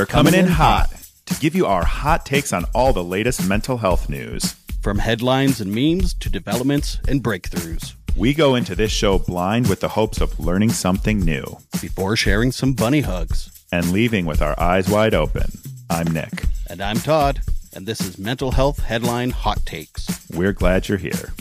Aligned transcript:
We're 0.00 0.06
coming 0.06 0.32
in 0.32 0.46
hot 0.46 0.90
to 1.26 1.34
give 1.40 1.54
you 1.54 1.66
our 1.66 1.84
hot 1.84 2.24
takes 2.24 2.54
on 2.54 2.64
all 2.74 2.94
the 2.94 3.04
latest 3.04 3.46
mental 3.46 3.76
health 3.76 4.08
news. 4.08 4.54
From 4.80 4.98
headlines 4.98 5.60
and 5.60 5.70
memes 5.74 6.14
to 6.14 6.30
developments 6.30 6.98
and 7.06 7.22
breakthroughs. 7.22 7.92
We 8.16 8.32
go 8.32 8.54
into 8.54 8.74
this 8.74 8.90
show 8.90 9.18
blind 9.18 9.68
with 9.68 9.80
the 9.80 9.90
hopes 9.90 10.22
of 10.22 10.40
learning 10.40 10.70
something 10.70 11.20
new 11.20 11.44
Before 11.82 12.16
sharing 12.16 12.50
some 12.50 12.72
bunny 12.72 13.02
hugs. 13.02 13.50
and 13.70 13.92
leaving 13.92 14.24
with 14.24 14.40
our 14.40 14.58
eyes 14.58 14.88
wide 14.88 15.12
open. 15.12 15.50
I'm 15.90 16.06
Nick. 16.06 16.44
And 16.70 16.80
I'm 16.80 16.96
Todd, 16.96 17.42
and 17.74 17.84
this 17.84 18.00
is 18.00 18.16
Mental 18.16 18.52
Health 18.52 18.78
Headline 18.78 19.32
Hot 19.32 19.66
Takes. 19.66 20.26
We're 20.30 20.54
glad 20.54 20.88
you're 20.88 20.96
here. 20.96 21.34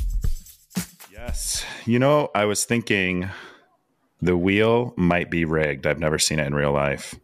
Yes. 1.13 1.63
You 1.85 1.97
know, 1.97 2.29
I 2.35 2.43
was 2.43 2.65
thinking 2.65 3.29
the 4.21 4.35
wheel 4.35 4.93
might 4.97 5.29
be 5.29 5.45
rigged. 5.45 5.87
I've 5.87 5.97
never 5.97 6.19
seen 6.19 6.39
it 6.39 6.47
in 6.47 6.53
real 6.53 6.73
life. 6.73 7.15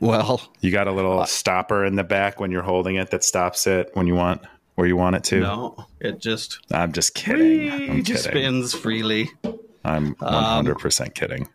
Well, 0.00 0.40
You 0.60 0.70
got 0.72 0.88
a 0.88 0.92
little 0.92 1.24
stopper 1.26 1.84
in 1.84 1.96
the 1.96 2.04
back 2.04 2.40
when 2.40 2.50
you're 2.50 2.62
holding 2.62 2.96
it 2.96 3.10
that 3.10 3.22
stops 3.24 3.66
it 3.66 3.90
when 3.94 4.06
you 4.06 4.14
want 4.14 4.42
where 4.74 4.86
you 4.86 4.96
want 4.96 5.16
it 5.16 5.24
to. 5.24 5.40
no, 5.40 5.86
it 6.00 6.18
just, 6.20 6.58
I'm 6.70 6.92
just 6.92 7.14
kidding. 7.14 7.70
I'm 7.70 7.98
it 8.00 8.02
just 8.02 8.24
kidding. 8.26 8.42
spins 8.42 8.74
freely. 8.74 9.30
I'm 9.84 10.14
um, 10.20 10.66
100% 10.66 11.14
kidding. 11.14 11.48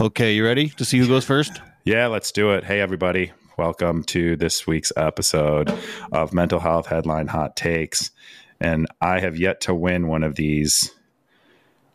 Okay, 0.00 0.34
you 0.34 0.44
ready 0.44 0.70
to 0.70 0.84
see 0.84 0.98
who 0.98 1.06
goes 1.06 1.24
first? 1.26 1.60
Yeah, 1.84 2.06
let's 2.06 2.32
do 2.32 2.52
it. 2.52 2.64
Hey, 2.64 2.80
everybody. 2.80 3.32
Welcome 3.58 4.02
to 4.04 4.34
this 4.36 4.66
week's 4.66 4.92
episode 4.96 5.70
of 6.10 6.32
Mental 6.32 6.58
Health 6.60 6.86
Headline 6.86 7.26
Hot 7.26 7.54
Takes. 7.54 8.10
And 8.60 8.86
I 9.00 9.20
have 9.20 9.36
yet 9.36 9.60
to 9.62 9.74
win 9.74 10.08
one 10.08 10.22
of 10.22 10.36
these. 10.36 10.90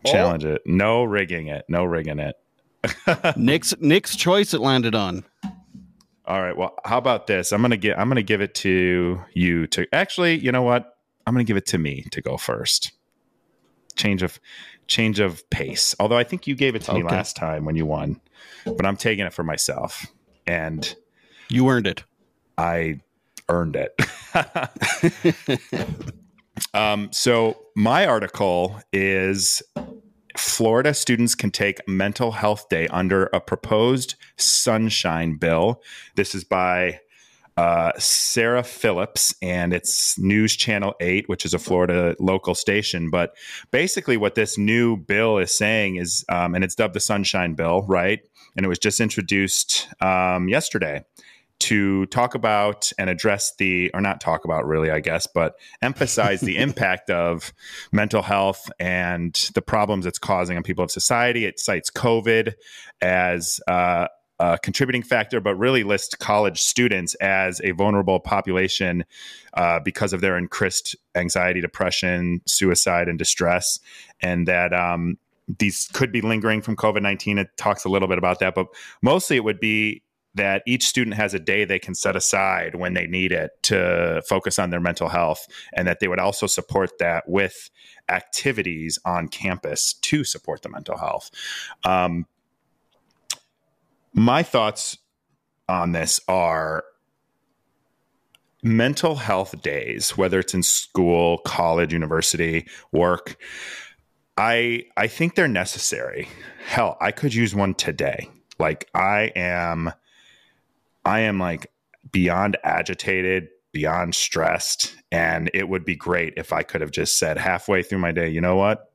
Oh. 0.05 0.11
Challenge 0.11 0.45
it. 0.45 0.61
No 0.65 1.03
rigging 1.03 1.47
it. 1.47 1.65
No 1.67 1.83
rigging 1.83 2.19
it. 2.19 2.35
Nick's 3.35 3.73
Nick's 3.79 4.15
choice 4.15 4.53
it 4.53 4.61
landed 4.61 4.95
on. 4.95 5.23
All 6.25 6.41
right. 6.41 6.57
Well, 6.57 6.75
how 6.83 6.97
about 6.97 7.27
this? 7.27 7.51
I'm 7.51 7.61
gonna 7.61 7.77
get. 7.77 7.97
I'm 7.97 8.09
gonna 8.09 8.21
give 8.21 8.41
it 8.41 8.53
to 8.55 9.21
you. 9.33 9.67
To 9.67 9.87
actually, 9.93 10.37
you 10.37 10.51
know 10.51 10.61
what? 10.61 10.97
I'm 11.25 11.33
gonna 11.33 11.43
give 11.45 11.57
it 11.57 11.65
to 11.67 11.77
me 11.77 12.05
to 12.11 12.21
go 12.21 12.37
first. 12.37 12.91
Change 13.95 14.23
of 14.23 14.39
change 14.87 15.19
of 15.19 15.49
pace. 15.49 15.95
Although 15.99 16.17
I 16.17 16.23
think 16.23 16.47
you 16.47 16.55
gave 16.55 16.75
it 16.75 16.81
to 16.83 16.93
me 16.93 17.03
last 17.03 17.35
time 17.35 17.65
when 17.65 17.75
you 17.75 17.85
won, 17.85 18.19
but 18.65 18.85
I'm 18.85 18.97
taking 18.97 19.25
it 19.25 19.33
for 19.33 19.43
myself, 19.43 20.05
and 20.45 20.95
You 21.49 21.69
earned 21.69 21.87
it. 21.87 22.03
I 22.57 22.99
earned 23.49 23.77
it. 23.77 23.95
um, 26.73 27.09
so 27.11 27.57
my 27.75 28.05
article 28.05 28.81
is 28.91 29.61
Florida 30.37 30.93
students 30.93 31.35
can 31.35 31.51
take 31.51 31.87
mental 31.87 32.31
health 32.31 32.69
day 32.69 32.87
under 32.87 33.25
a 33.27 33.39
proposed 33.39 34.15
sunshine 34.37 35.35
bill. 35.35 35.81
This 36.15 36.35
is 36.35 36.43
by 36.43 36.99
uh, 37.57 37.91
Sarah 37.97 38.63
Phillips, 38.63 39.33
and 39.41 39.73
it's 39.73 40.17
News 40.19 40.55
Channel 40.55 40.93
8, 40.99 41.27
which 41.27 41.43
is 41.43 41.55
a 41.55 41.59
Florida 41.59 42.15
local 42.19 42.53
station. 42.53 43.09
But 43.09 43.35
basically, 43.71 44.15
what 44.15 44.35
this 44.35 44.57
new 44.57 44.95
bill 44.95 45.39
is 45.39 45.57
saying 45.57 45.95
is, 45.95 46.23
um, 46.29 46.53
and 46.53 46.63
it's 46.63 46.75
dubbed 46.75 46.93
the 46.93 46.99
Sunshine 46.99 47.55
Bill, 47.55 47.81
right? 47.87 48.19
And 48.55 48.65
it 48.65 48.69
was 48.69 48.79
just 48.79 48.99
introduced 48.99 49.87
um, 50.01 50.47
yesterday 50.49 51.03
to 51.59 52.05
talk 52.07 52.35
about 52.35 52.91
and 52.97 53.09
address 53.09 53.55
the, 53.55 53.89
or 53.93 54.01
not 54.01 54.21
talk 54.21 54.45
about 54.45 54.65
really, 54.67 54.91
I 54.91 54.99
guess, 54.99 55.27
but 55.27 55.55
emphasize 55.81 56.41
the 56.41 56.57
impact 56.57 57.09
of 57.09 57.53
mental 57.91 58.21
health 58.21 58.69
and 58.79 59.33
the 59.55 59.61
problems 59.61 60.05
it's 60.05 60.19
causing 60.19 60.57
on 60.57 60.63
people 60.63 60.83
of 60.83 60.91
society. 60.91 61.45
It 61.45 61.59
cites 61.59 61.89
COVID 61.89 62.53
as 63.01 63.59
uh, 63.67 64.07
a 64.39 64.59
contributing 64.59 65.01
factor, 65.01 65.39
but 65.39 65.55
really 65.55 65.83
lists 65.83 66.15
college 66.15 66.61
students 66.61 67.15
as 67.15 67.59
a 67.63 67.71
vulnerable 67.71 68.19
population 68.19 69.03
uh, 69.55 69.79
because 69.79 70.13
of 70.13 70.21
their 70.21 70.37
increased 70.37 70.95
anxiety, 71.15 71.61
depression, 71.61 72.41
suicide, 72.45 73.07
and 73.07 73.17
distress, 73.17 73.79
and 74.21 74.47
that. 74.47 74.73
Um, 74.73 75.17
these 75.59 75.87
could 75.93 76.11
be 76.11 76.19
lingering 76.19 76.61
from 76.61 76.75
COVID 76.75 77.01
19. 77.01 77.37
It 77.37 77.47
talks 77.55 77.85
a 77.85 77.89
little 77.89 78.09
bit 78.09 78.17
about 78.17 78.39
that, 78.39 78.53
but 78.53 78.67
mostly 79.01 79.37
it 79.37 79.45
would 79.45 79.61
be 79.61 80.03
that 80.37 80.63
each 80.65 80.87
student 80.87 81.15
has 81.15 81.33
a 81.33 81.39
day 81.39 81.65
they 81.65 81.79
can 81.79 81.93
set 81.93 82.15
aside 82.15 82.75
when 82.75 82.93
they 82.93 83.07
need 83.07 83.31
it 83.31 83.51
to 83.63 84.21
focus 84.27 84.57
on 84.57 84.69
their 84.69 84.79
mental 84.79 85.09
health, 85.09 85.45
and 85.73 85.87
that 85.87 85.99
they 85.99 86.07
would 86.07 86.19
also 86.19 86.47
support 86.47 86.97
that 86.99 87.27
with 87.27 87.69
activities 88.09 88.97
on 89.05 89.27
campus 89.27 89.93
to 89.93 90.23
support 90.23 90.61
the 90.61 90.69
mental 90.69 90.97
health. 90.97 91.29
Um, 91.83 92.25
my 94.13 94.41
thoughts 94.43 94.97
on 95.67 95.91
this 95.91 96.19
are 96.27 96.83
mental 98.63 99.15
health 99.15 99.61
days, 99.61 100.17
whether 100.17 100.39
it's 100.39 100.53
in 100.53 100.63
school, 100.63 101.39
college, 101.39 101.93
university, 101.93 102.67
work. 102.91 103.37
I 104.37 104.85
I 104.95 105.07
think 105.07 105.35
they're 105.35 105.47
necessary. 105.47 106.27
Hell, 106.65 106.97
I 107.01 107.11
could 107.11 107.33
use 107.33 107.55
one 107.55 107.73
today. 107.73 108.29
Like 108.59 108.89
I 108.93 109.31
am 109.35 109.91
I 111.07 111.21
am 111.21 111.39
like 111.39 111.71
beyond 112.11 112.57
agitated, 112.63 113.47
beyond 113.71 114.13
stressed, 114.13 114.95
and 115.11 115.49
it 115.53 115.69
would 115.69 115.85
be 115.85 115.95
great 115.95 116.33
if 116.35 116.51
I 116.51 116.63
could 116.63 116.81
have 116.81 116.91
just 116.91 117.17
said 117.17 117.37
halfway 117.37 117.81
through 117.81 117.99
my 117.99 118.11
day, 118.11 118.29
you 118.29 118.41
know 118.41 118.57
what? 118.57 118.91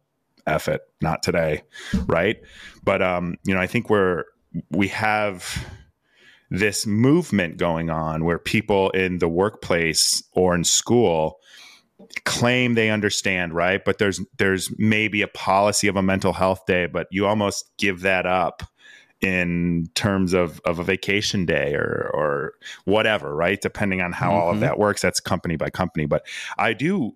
F 0.47 0.69
it, 0.69 0.83
not 1.01 1.23
today, 1.23 1.63
right? 2.07 2.37
But 2.85 3.01
um, 3.01 3.37
you 3.45 3.55
know, 3.55 3.61
I 3.61 3.67
think 3.67 3.89
we're 3.89 4.25
we 4.71 4.89
have 4.89 5.67
this 6.51 6.87
movement 6.87 7.57
going 7.57 7.89
on 7.89 8.25
where 8.25 8.39
people 8.39 8.91
in 8.91 9.19
the 9.19 9.29
workplace 9.29 10.23
or 10.33 10.55
in 10.55 10.65
school 10.65 11.39
claim 12.25 12.75
they 12.75 12.91
understand 12.91 13.55
right 13.55 13.85
but 13.85 13.97
there's 13.97 14.21
there's 14.37 14.71
maybe 14.77 15.23
a 15.23 15.29
policy 15.29 15.89
of 15.89 15.97
a 15.97 16.03
mental 16.03 16.33
health 16.33 16.67
day 16.67 16.85
but 16.85 17.07
you 17.11 17.27
almost 17.27 17.71
give 17.79 18.01
that 18.01 18.27
up 18.27 18.63
in 19.23 19.89
terms 19.95 20.33
of, 20.33 20.61
of 20.65 20.79
a 20.81 20.85
vacation 20.85 21.47
day 21.47 21.75
or 21.75 22.11
or 22.13 22.53
whatever 22.85 23.35
right 23.35 23.61
depending 23.61 24.03
on 24.03 24.13
how 24.13 24.33
all 24.33 24.51
of 24.51 24.57
Mhm. 24.57 24.61
that 24.61 24.79
works 24.79 25.01
that's 25.01 25.21
company 25.21 25.57
by 25.57 25.71
company 25.71 26.07
but 26.07 26.27
i 26.59 26.73
do 26.73 27.15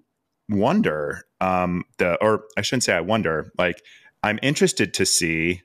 wonder 0.49 1.25
um 1.41 1.83
the 1.99 2.17
or 2.23 2.45
i 2.57 2.63
shouldn't 2.63 2.85
say 2.85 2.95
i 2.95 3.01
wonder 3.01 3.53
like 3.59 3.83
i'm 4.23 4.39
interested 4.43 4.95
to 4.95 5.05
see 5.05 5.63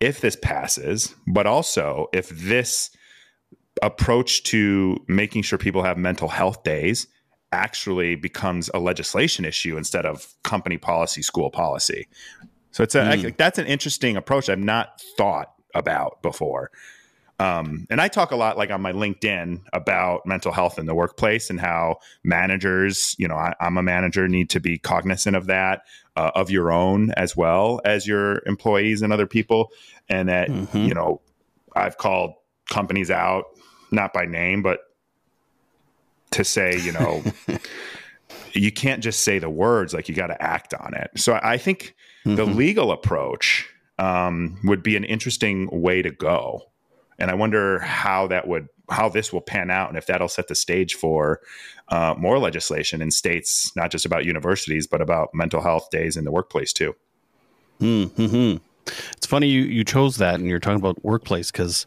if 0.00 0.20
this 0.22 0.36
passes 0.36 1.14
but 1.26 1.46
also 1.46 2.06
if 2.14 2.30
this 2.30 2.90
approach 3.82 4.42
to 4.44 4.96
making 5.06 5.42
sure 5.42 5.58
people 5.58 5.82
have 5.82 5.98
mental 5.98 6.28
health 6.28 6.62
days 6.62 7.06
actually 7.52 8.16
becomes 8.16 8.70
a 8.74 8.78
legislation 8.78 9.44
issue 9.44 9.76
instead 9.76 10.04
of 10.04 10.34
company 10.42 10.76
policy, 10.78 11.22
school 11.22 11.48
policy. 11.50 12.08
So 12.76 12.82
it's 12.82 12.94
a 12.94 13.00
Mm. 13.00 13.26
I- 13.28 13.34
that's 13.38 13.58
an 13.58 13.64
interesting 13.64 14.18
approach 14.18 14.50
I've 14.50 14.58
not 14.58 15.00
thought 15.16 15.50
about 15.74 16.20
before. 16.20 16.70
Um, 17.38 17.86
and 17.88 18.02
I 18.02 18.08
talk 18.08 18.32
a 18.32 18.36
lot, 18.36 18.58
like 18.58 18.70
on 18.70 18.82
my 18.82 18.92
LinkedIn, 18.92 19.62
about 19.72 20.26
mental 20.26 20.52
health 20.52 20.78
in 20.78 20.84
the 20.84 20.94
workplace 20.94 21.48
and 21.48 21.58
how 21.58 22.00
managers, 22.22 23.16
you 23.18 23.28
know, 23.28 23.34
I, 23.34 23.54
I'm 23.60 23.78
a 23.78 23.82
manager, 23.82 24.28
need 24.28 24.50
to 24.50 24.60
be 24.60 24.76
cognizant 24.76 25.34
of 25.36 25.46
that, 25.46 25.86
uh, 26.16 26.32
of 26.34 26.50
your 26.50 26.70
own 26.70 27.12
as 27.12 27.34
well 27.34 27.80
as 27.86 28.06
your 28.06 28.42
employees 28.44 29.00
and 29.00 29.10
other 29.10 29.26
people, 29.26 29.70
and 30.10 30.28
that 30.28 30.50
Mhm. 30.50 30.86
you 30.86 30.92
know, 30.92 31.22
I've 31.74 31.96
called 31.96 32.34
companies 32.68 33.10
out, 33.10 33.44
not 33.90 34.12
by 34.12 34.26
name, 34.26 34.60
but 34.62 34.80
to 36.32 36.44
say, 36.44 36.78
you 36.78 36.92
know, 36.92 37.22
you 38.52 38.70
can't 38.70 39.02
just 39.02 39.20
say 39.22 39.38
the 39.38 39.48
words, 39.48 39.94
like 39.94 40.10
you 40.10 40.14
got 40.14 40.26
to 40.26 40.42
act 40.42 40.74
on 40.74 40.92
it. 40.92 41.10
So 41.16 41.40
I 41.42 41.56
think 41.56 41.94
the 42.26 42.44
Mhm. 42.44 42.54
legal 42.56 42.90
approach 42.92 43.68
um, 43.98 44.58
would 44.64 44.82
be 44.82 44.94
an 44.96 45.04
interesting 45.04 45.68
way 45.70 46.02
to 46.02 46.10
go. 46.10 46.60
And 47.18 47.30
I 47.30 47.34
wonder 47.34 47.78
how 47.78 48.26
that 48.26 48.46
would, 48.46 48.68
how 48.90 49.08
this 49.08 49.32
will 49.32 49.40
pan 49.40 49.70
out 49.70 49.88
and 49.88 49.96
if 49.96 50.06
that'll 50.06 50.28
set 50.28 50.48
the 50.48 50.54
stage 50.54 50.94
for 50.94 51.40
uh, 51.88 52.14
more 52.18 52.38
legislation 52.38 53.00
in 53.00 53.10
states, 53.10 53.72
not 53.74 53.90
just 53.90 54.04
about 54.04 54.26
universities, 54.26 54.86
but 54.86 55.00
about 55.00 55.30
mental 55.32 55.62
health 55.62 55.88
days 55.90 56.16
in 56.16 56.24
the 56.24 56.30
workplace 56.30 56.72
too. 56.74 56.94
Mm-hmm. 57.80 58.56
It's 59.16 59.26
funny 59.26 59.48
you, 59.48 59.62
you 59.62 59.82
chose 59.84 60.16
that 60.16 60.34
and 60.36 60.48
you're 60.48 60.60
talking 60.60 60.78
about 60.80 61.02
workplace 61.04 61.50
because 61.50 61.86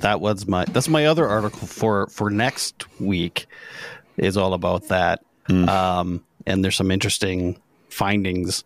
that 0.00 0.20
was 0.20 0.46
my 0.46 0.64
that's 0.66 0.88
my 0.88 1.06
other 1.06 1.26
article 1.28 1.66
for 1.66 2.06
for 2.08 2.30
next 2.30 2.84
week 3.00 3.46
is 4.16 4.36
all 4.36 4.54
about 4.54 4.88
that. 4.88 5.22
Mm. 5.48 5.68
Um, 5.68 6.24
and 6.46 6.64
there's 6.64 6.76
some 6.76 6.90
interesting 6.90 7.60
findings. 7.88 8.64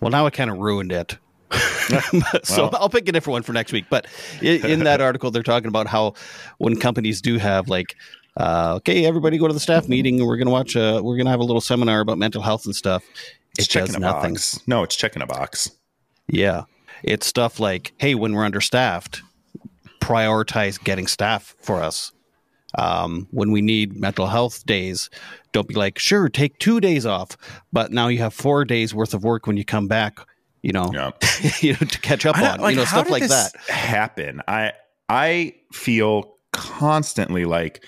Well, 0.00 0.10
now 0.10 0.26
I 0.26 0.30
kind 0.30 0.50
of 0.50 0.58
ruined 0.58 0.92
it. 0.92 1.16
so. 2.44 2.70
I'll 2.72 2.88
pick 2.88 3.08
a 3.08 3.12
different 3.12 3.32
one 3.34 3.42
for 3.42 3.52
next 3.52 3.72
week. 3.72 3.86
But 3.90 4.06
in, 4.40 4.64
in 4.64 4.84
that 4.84 5.00
article, 5.00 5.30
they're 5.30 5.42
talking 5.42 5.68
about 5.68 5.86
how 5.86 6.14
when 6.58 6.78
companies 6.78 7.20
do 7.20 7.38
have 7.38 7.68
like, 7.68 7.96
uh, 8.36 8.74
okay, 8.76 9.04
everybody 9.04 9.38
go 9.38 9.48
to 9.48 9.52
the 9.54 9.60
staff 9.60 9.88
meeting, 9.88 10.24
we're 10.24 10.36
gonna 10.36 10.50
watch. 10.52 10.76
A, 10.76 11.00
we're 11.02 11.16
gonna 11.16 11.30
have 11.30 11.40
a 11.40 11.44
little 11.44 11.60
seminar 11.60 12.00
about 12.00 12.16
mental 12.18 12.42
health 12.42 12.64
and 12.64 12.74
stuff. 12.76 13.02
It's 13.58 13.66
It 13.66 13.70
checking 13.70 13.96
a 13.96 13.98
nothing. 13.98 14.34
box. 14.34 14.60
No, 14.66 14.82
it's 14.84 14.94
checking 14.94 15.20
a 15.22 15.26
box. 15.26 15.70
Yeah. 16.28 16.62
It's 17.02 17.26
stuff 17.26 17.58
like, 17.58 17.92
hey, 17.98 18.14
when 18.14 18.34
we're 18.34 18.44
understaffed, 18.44 19.22
prioritize 20.00 20.82
getting 20.82 21.06
staff 21.06 21.54
for 21.60 21.82
us. 21.82 22.12
Um, 22.78 23.26
when 23.30 23.50
we 23.50 23.62
need 23.62 23.96
mental 23.96 24.26
health 24.26 24.64
days, 24.64 25.10
don't 25.52 25.66
be 25.66 25.74
like, 25.74 25.98
sure, 25.98 26.28
take 26.28 26.58
two 26.58 26.80
days 26.80 27.04
off, 27.04 27.36
but 27.72 27.90
now 27.90 28.08
you 28.08 28.18
have 28.18 28.34
four 28.34 28.64
days 28.64 28.94
worth 28.94 29.14
of 29.14 29.24
work 29.24 29.46
when 29.46 29.56
you 29.56 29.64
come 29.64 29.88
back. 29.88 30.18
You 30.62 30.72
know, 30.72 30.90
Yeah. 30.92 31.10
you 31.60 31.72
know, 31.72 31.78
to 31.78 32.00
catch 32.00 32.26
up 32.26 32.38
on, 32.38 32.60
like, 32.60 32.72
you 32.72 32.76
know, 32.76 32.84
stuff 32.84 33.10
like 33.10 33.26
that. 33.28 33.56
Happen. 33.68 34.42
I 34.46 34.72
I 35.08 35.54
feel 35.72 36.36
constantly 36.52 37.44
like 37.44 37.84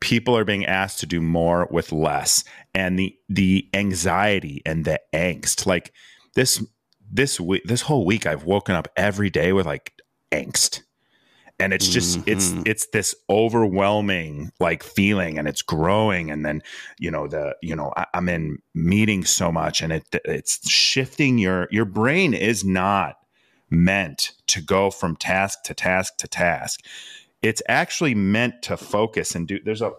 people 0.00 0.36
are 0.36 0.44
being 0.44 0.64
asked 0.64 1.00
to 1.00 1.06
do 1.06 1.20
more 1.20 1.68
with 1.70 1.92
less, 1.92 2.42
and 2.74 2.98
the 2.98 3.14
the 3.28 3.68
anxiety 3.74 4.62
and 4.64 4.84
the 4.84 5.00
angst. 5.12 5.66
Like 5.66 5.92
this 6.34 6.64
this 7.12 7.38
week, 7.38 7.62
this 7.66 7.82
whole 7.82 8.06
week, 8.06 8.26
I've 8.26 8.44
woken 8.44 8.74
up 8.74 8.88
every 8.96 9.30
day 9.30 9.52
with 9.52 9.66
like 9.66 9.92
angst. 10.32 10.82
And 11.60 11.72
it's 11.72 11.88
just 11.88 12.18
it's 12.26 12.50
Mhm. 12.50 12.66
it's 12.66 12.86
this 12.88 13.14
overwhelming 13.30 14.50
like 14.58 14.82
feeling, 14.82 15.38
and 15.38 15.46
it's 15.46 15.62
growing. 15.62 16.30
And 16.30 16.44
then 16.44 16.62
you 16.98 17.10
know 17.10 17.28
the 17.28 17.56
you 17.62 17.76
know 17.76 17.92
I, 17.96 18.06
I'm 18.14 18.28
in 18.28 18.58
meetings 18.74 19.30
so 19.30 19.52
much, 19.52 19.80
and 19.80 19.92
it 19.92 20.04
it's 20.24 20.68
shifting 20.68 21.38
your 21.38 21.68
your 21.70 21.84
brain 21.84 22.34
is 22.34 22.64
not 22.64 23.16
meant 23.70 24.32
to 24.48 24.60
go 24.60 24.90
from 24.90 25.16
task 25.16 25.62
to 25.64 25.74
task 25.74 26.16
to 26.18 26.28
task. 26.28 26.80
It's 27.42 27.62
actually 27.68 28.14
meant 28.14 28.62
to 28.62 28.76
focus 28.76 29.34
and 29.34 29.46
do. 29.46 29.60
There's 29.62 29.82
a, 29.82 29.92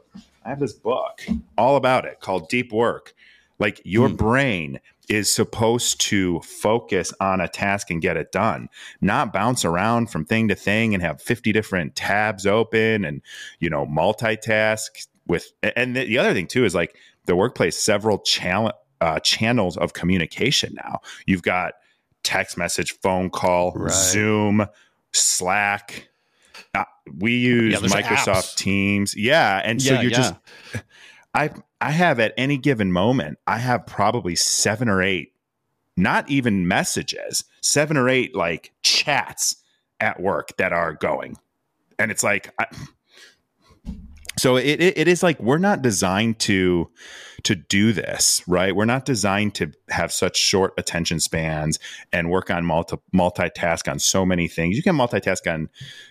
I 0.43 0.49
have 0.49 0.59
this 0.59 0.73
book 0.73 1.25
all 1.57 1.75
about 1.75 2.05
it 2.05 2.19
called 2.19 2.49
Deep 2.49 2.71
Work. 2.73 3.13
Like 3.59 3.81
your 3.85 4.09
Hmm. 4.09 4.15
brain 4.15 4.79
is 5.09 5.31
supposed 5.33 5.99
to 6.01 6.39
focus 6.41 7.13
on 7.19 7.41
a 7.41 7.47
task 7.47 7.89
and 7.89 8.01
get 8.01 8.17
it 8.17 8.31
done, 8.31 8.69
not 9.01 9.31
bounce 9.33 9.63
around 9.65 10.09
from 10.11 10.25
thing 10.25 10.47
to 10.47 10.55
thing 10.55 10.93
and 10.93 11.03
have 11.03 11.21
50 11.21 11.51
different 11.51 11.95
tabs 11.95 12.45
open 12.47 13.05
and, 13.05 13.21
you 13.59 13.69
know, 13.69 13.85
multitask 13.85 15.07
with. 15.27 15.51
And 15.75 15.95
the, 15.95 16.05
the 16.05 16.17
other 16.17 16.33
thing 16.33 16.47
too 16.47 16.65
is 16.65 16.73
like 16.75 16.95
the 17.25 17.35
workplace, 17.35 17.75
several 17.77 18.19
channel, 18.19 18.71
uh, 19.01 19.19
channels 19.19 19.77
of 19.77 19.93
communication 19.93 20.73
now. 20.75 20.99
You've 21.25 21.43
got 21.43 21.73
text 22.23 22.57
message, 22.57 22.91
phone 23.01 23.29
call, 23.29 23.73
Right. 23.73 23.91
Zoom, 23.91 24.65
Slack. 25.11 26.09
Uh, 26.73 26.83
we 27.19 27.35
use 27.37 27.73
Yeah, 27.73 27.87
Microsoft 27.87 28.27
apps. 28.27 28.55
Teams. 28.55 29.15
Yeah. 29.15 29.61
And 29.63 29.81
so 29.81 29.93
Yeah, 29.93 30.01
you're 30.01 30.11
yeah. 30.11 30.17
just, 30.17 30.33
I, 31.35 31.49
I 31.81 31.91
have 31.91 32.19
at 32.19 32.33
any 32.37 32.57
given 32.57 32.91
moment, 32.91 33.39
I 33.45 33.59
have 33.59 33.85
probably 33.85 34.35
seven 34.35 34.87
or 34.87 35.03
eight, 35.03 35.33
not 35.97 36.29
even 36.29 36.67
messages, 36.67 37.43
seven 37.61 37.97
or 37.97 38.07
eight 38.07 38.33
like 38.35 38.71
chats 38.81 39.57
at 39.99 40.21
work 40.21 40.55
that 40.57 40.71
are 40.71 40.93
going. 40.93 41.37
And 41.99 42.09
it's 42.09 42.23
like, 42.23 42.53
I, 42.57 42.67
so 44.37 44.55
it, 44.55 44.81
it, 44.81 44.97
it 44.97 45.07
is 45.07 45.23
like 45.23 45.39
we're 45.39 45.57
not 45.57 45.81
designed 45.81 46.39
to 46.39 46.89
to 47.43 47.55
do 47.55 47.93
this 47.93 48.41
right 48.47 48.75
we're 48.75 48.85
not 48.85 49.05
designed 49.05 49.53
to 49.53 49.71
have 49.89 50.11
such 50.11 50.35
short 50.35 50.73
attention 50.77 51.19
spans 51.19 51.79
and 52.11 52.29
work 52.29 52.49
on 52.49 52.65
multi 52.65 52.97
multitask 53.13 53.89
on 53.89 53.99
so 53.99 54.25
many 54.25 54.47
things 54.47 54.75
you 54.75 54.83
can 54.83 54.95
multitask 54.95 55.51
on 55.51 55.69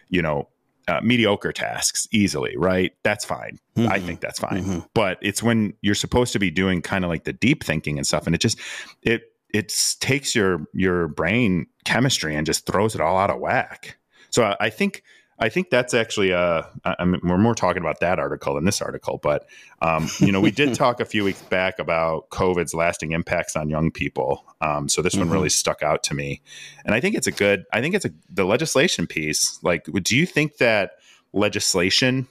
you 0.09 0.23
know 0.23 0.49
uh, 0.89 1.01
mediocre 1.03 1.53
tasks 1.53 2.07
easily 2.13 2.55
right 2.59 2.93
that's 3.03 3.25
fine 3.25 3.59
i 3.77 3.81
Mhm. 3.99 4.07
think 4.07 4.21
that's 4.21 4.39
fine 4.39 4.65
Mhm. 4.65 4.89
but 4.95 5.19
it's 5.23 5.43
when 5.43 5.73
you're 5.81 5.95
supposed 5.95 6.33
to 6.35 6.39
be 6.39 6.51
doing 6.51 6.83
kind 6.83 7.05
of 7.05 7.11
like 7.11 7.25
the 7.25 7.33
deep 7.33 7.65
thinking 7.65 7.97
and 7.99 8.07
stuff 8.07 8.27
and 8.27 8.35
it 8.35 8.39
just 8.41 8.59
it 9.03 9.23
it 9.53 9.73
takes 10.01 10.35
your 10.35 10.67
your 10.75 11.09
brain 11.09 11.67
chemistry 11.85 12.35
and 12.37 12.45
just 12.47 12.67
throws 12.67 12.95
it 12.95 13.01
all 13.01 13.17
out 13.17 13.31
of 13.31 13.41
whack 13.41 13.97
so 14.31 14.45
i, 14.45 14.57
I 14.61 14.71
think 14.71 15.03
I 15.39 15.49
think 15.49 15.71
that's 15.71 15.95
actually 15.95 16.33
uh, 16.33 16.63
I 16.85 17.05
mean, 17.05 17.21
we're 17.25 17.39
more 17.39 17.55
talking 17.55 17.83
about 17.83 18.01
that 18.01 18.19
article 18.19 18.55
than 18.55 18.65
this 18.65 18.81
article, 18.81 19.19
but 19.23 19.47
um, 19.83 20.09
you 20.21 20.31
know, 20.31 20.41
we 20.41 20.51
did 20.51 20.75
talk 20.83 21.01
a 21.01 21.05
few 21.05 21.25
weeks 21.25 21.43
back 21.43 21.79
about 21.79 22.31
COVID's 22.31 22.73
lasting 22.75 23.13
impacts 23.13 23.57
on 23.57 23.69
young 23.69 23.91
people. 23.91 24.45
Um, 24.61 24.89
so 24.89 25.03
this 25.03 25.17
one 25.17 25.29
Mhm. 25.29 25.33
really 25.33 25.49
stuck 25.49 25.83
out 25.83 26.03
to 26.05 26.15
me, 26.15 26.41
and 26.85 26.95
I 26.95 27.01
think 27.01 27.17
it's 27.17 27.27
a 27.27 27.33
good. 27.33 27.65
I 27.73 27.81
think 27.81 27.95
it's 27.95 28.05
a 28.05 28.11
the 28.31 28.45
legislation 28.45 29.07
piece. 29.07 29.59
Like, 29.63 29.87
do 30.03 30.17
you 30.17 30.27
think 30.27 30.59
that 30.59 30.93
legislation, 31.33 32.29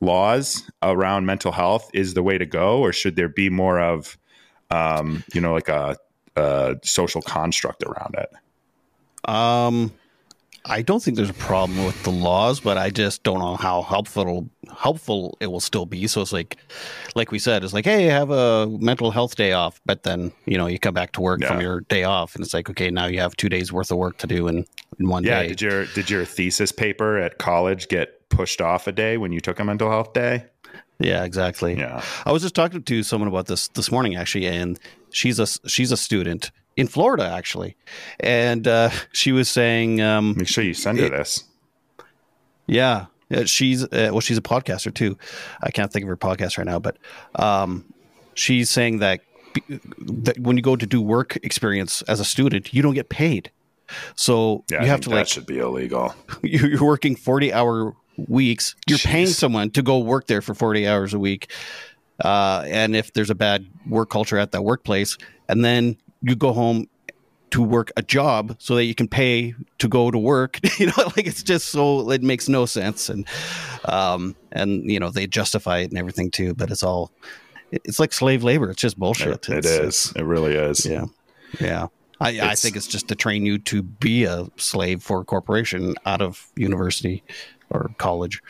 laws 0.00 0.68
around 0.82 1.26
mental 1.26 1.52
health 1.52 1.88
is 1.94 2.14
the 2.14 2.22
way 2.22 2.36
to 2.36 2.46
go, 2.46 2.80
or 2.80 2.92
should 2.92 3.14
there 3.16 3.28
be 3.28 3.48
more 3.48 3.78
of, 3.80 4.18
um, 4.70 5.22
you 5.32 5.40
know, 5.40 5.52
like 5.52 5.68
a, 5.68 5.96
a 6.36 6.76
social 6.82 7.22
construct 7.22 7.84
around 7.84 8.16
it? 8.18 9.30
Um, 9.30 9.92
I 10.66 10.82
don't 10.82 11.02
think 11.02 11.16
there's 11.16 11.30
a 11.30 11.34
problem 11.34 11.84
with 11.86 12.00
the 12.02 12.10
laws, 12.10 12.60
but 12.60 12.76
I 12.76 12.90
just 12.90 13.22
don't 13.22 13.38
know 13.38 13.56
how 13.56 13.82
helpful 13.82 14.48
helpful 14.76 15.36
it 15.40 15.46
will 15.46 15.60
still 15.60 15.86
be. 15.86 16.06
So 16.06 16.20
it's 16.20 16.32
like, 16.32 16.58
like 17.14 17.32
we 17.32 17.38
said, 17.38 17.64
it's 17.64 17.72
like, 17.72 17.86
hey, 17.86 18.04
have 18.04 18.30
a 18.30 18.66
mental 18.66 19.10
health 19.10 19.36
day 19.36 19.52
off, 19.52 19.80
but 19.86 20.02
then 20.02 20.32
you 20.46 20.58
know 20.58 20.66
you 20.66 20.78
come 20.78 20.94
back 20.94 21.12
to 21.12 21.20
work 21.20 21.42
from 21.44 21.60
your 21.60 21.80
day 21.82 22.04
off, 22.04 22.34
and 22.34 22.44
it's 22.44 22.52
like, 22.54 22.68
okay, 22.70 22.90
now 22.90 23.06
you 23.06 23.20
have 23.20 23.36
two 23.36 23.48
days 23.48 23.72
worth 23.72 23.90
of 23.90 23.96
work 23.98 24.18
to 24.18 24.26
do 24.26 24.48
in 24.48 24.66
in 24.98 25.08
one 25.08 25.24
Yeah. 25.24 25.36
day. 25.40 25.42
Yeah, 25.44 25.48
did 25.48 25.62
your 25.62 25.86
did 25.86 26.10
your 26.10 26.24
thesis 26.24 26.72
paper 26.72 27.18
at 27.18 27.38
college 27.38 27.88
get 27.88 28.28
pushed 28.28 28.60
off 28.60 28.86
a 28.86 28.92
day 28.92 29.16
when 29.16 29.32
you 29.32 29.40
took 29.40 29.58
a 29.60 29.64
mental 29.64 29.90
health 29.90 30.12
day? 30.12 30.44
yeah, 31.02 31.24
exactly. 31.24 31.74
Yeah. 31.78 32.02
I 32.26 32.32
was 32.32 32.42
just 32.42 32.54
talking 32.54 32.82
to 32.82 33.02
someone 33.02 33.28
about 33.28 33.46
this 33.46 33.68
this 33.68 33.90
morning 33.90 34.16
actually, 34.16 34.46
and 34.46 34.78
she's 35.10 35.38
a 35.40 35.46
she's 35.66 35.90
a 35.90 35.96
student 35.96 36.50
in 36.80 36.86
Florida 36.86 37.30
actually, 37.30 37.76
and 38.18 38.66
uh, 38.66 38.90
she 39.12 39.32
was 39.32 39.48
saying, 39.48 40.00
um, 40.00 40.34
Make 40.36 40.48
sure 40.48 40.64
you 40.64 40.74
send 40.74 40.98
her 40.98 41.10
this. 41.10 41.44
yeah, 42.66 43.06
she's 43.44 43.84
uh, 43.84 44.08
well, 44.10 44.20
she's 44.20 44.38
a 44.38 44.42
podcaster 44.42 44.92
too. 44.92 45.18
I 45.62 45.70
can't 45.70 45.92
think 45.92 46.04
of 46.04 46.08
her 46.08 46.16
podcast 46.16 46.56
right 46.56 46.66
now, 46.66 46.78
but 46.78 46.96
um, 47.34 47.84
she's 48.32 48.70
saying 48.70 49.00
that, 49.00 49.20
that 49.68 50.38
when 50.38 50.56
you 50.56 50.62
go 50.62 50.74
to 50.74 50.86
do 50.86 51.02
work 51.02 51.36
experience 51.42 52.00
as 52.02 52.18
a 52.18 52.24
student, 52.24 52.72
you 52.72 52.80
don't 52.80 52.94
get 52.94 53.10
paid. 53.10 53.50
So 54.14 54.64
Yeah, 54.70 54.82
you 54.82 54.88
have 54.88 55.00
to 55.02 55.10
that 55.10 55.14
like 55.16 55.28
should 55.28 55.46
be 55.46 55.58
illegal. 55.58 56.14
you're 56.42 56.68
you're 56.68 56.84
working 56.84 57.14
40 57.14 57.52
hour 57.52 57.94
weeks 58.28 58.74
you're 58.86 58.98
paying 58.98 59.26
someone 59.26 59.70
to 59.70 59.82
go 59.82 59.98
work 59.98 60.26
there 60.26 60.42
for 60.42 60.52
40 60.54 60.86
hours 60.86 61.14
a 61.14 61.18
week 61.18 61.50
uh, 62.22 62.62
and 62.66 62.94
if 62.94 63.14
there's 63.14 63.30
a 63.30 63.34
bad 63.34 63.64
work 63.88 64.10
culture 64.10 64.36
at 64.36 64.52
that 64.52 64.62
workplace 64.62 65.16
and 65.48 65.64
then 65.64 65.96
you 66.22 66.34
go 66.36 66.52
home 66.52 66.86
to 67.50 67.62
work 67.62 67.90
a 67.96 68.02
job 68.02 68.54
so 68.60 68.76
that 68.76 68.84
you 68.84 68.94
can 68.94 69.08
pay 69.08 69.54
to 69.78 69.88
go 69.88 70.10
to 70.10 70.18
work. 70.18 70.60
You 70.78 70.86
know 70.86 70.92
like 71.16 71.26
it's 71.26 71.42
just 71.42 71.68
so 71.70 72.10
it 72.10 72.22
makes 72.22 72.48
no 72.48 72.64
sense. 72.66 73.08
And 73.08 73.26
um 73.84 74.36
and 74.52 74.90
you 74.90 75.00
know 75.00 75.10
they 75.10 75.26
justify 75.26 75.78
it 75.78 75.90
and 75.90 75.98
everything 75.98 76.30
too 76.30 76.54
but 76.54 76.70
it's 76.70 76.82
all 76.82 77.10
it's 77.72 77.98
like 78.00 78.12
slave 78.12 78.42
labor. 78.44 78.70
It's 78.70 78.80
just 78.80 78.98
bullshit. 78.98 79.48
It, 79.48 79.58
it 79.58 79.64
It's- 79.66 80.12
It 80.16 80.22
really 80.22 80.54
is. 80.54 80.86
yeah. 80.86 81.06
Yeah. 81.60 81.86
I, 82.22 82.38
I 82.50 82.54
think 82.54 82.76
it's 82.76 82.86
just 82.86 83.08
to 83.08 83.14
train 83.14 83.46
you 83.46 83.56
to 83.58 83.82
be 83.82 84.24
a 84.24 84.46
slave 84.56 85.02
for 85.02 85.22
a 85.22 85.24
corporation 85.24 85.94
out 86.04 86.20
of 86.20 86.46
university 86.54 87.22
or 87.70 87.90
college. 87.96 88.42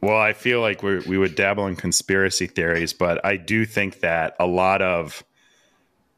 Well, 0.00 0.16
I 0.18 0.32
feel 0.32 0.60
like 0.62 0.82
we 0.82 1.00
we 1.00 1.18
would 1.18 1.34
dabble 1.34 1.66
in 1.66 1.76
conspiracy 1.76 2.46
theories, 2.46 2.94
but 2.94 3.22
I 3.24 3.36
do 3.36 3.66
think 3.66 4.00
that 4.00 4.34
a 4.40 4.46
lot 4.46 4.80
of 4.80 5.22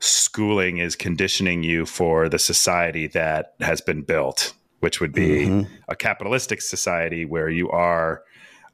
schooling 0.02 0.78
is 0.78 0.96
conditioning 0.96 1.62
you 1.62 1.86
for 1.86 2.28
the 2.28 2.38
society 2.38 3.06
that 3.06 3.54
has 3.60 3.80
been 3.80 4.02
built, 4.02 4.52
which 4.80 5.00
would 5.00 5.12
be 5.12 5.46
Mhm. 5.46 5.68
a 5.88 5.94
capitalistic 5.94 6.60
society 6.60 7.24
where 7.24 7.48
you 7.48 7.70
are 7.70 8.22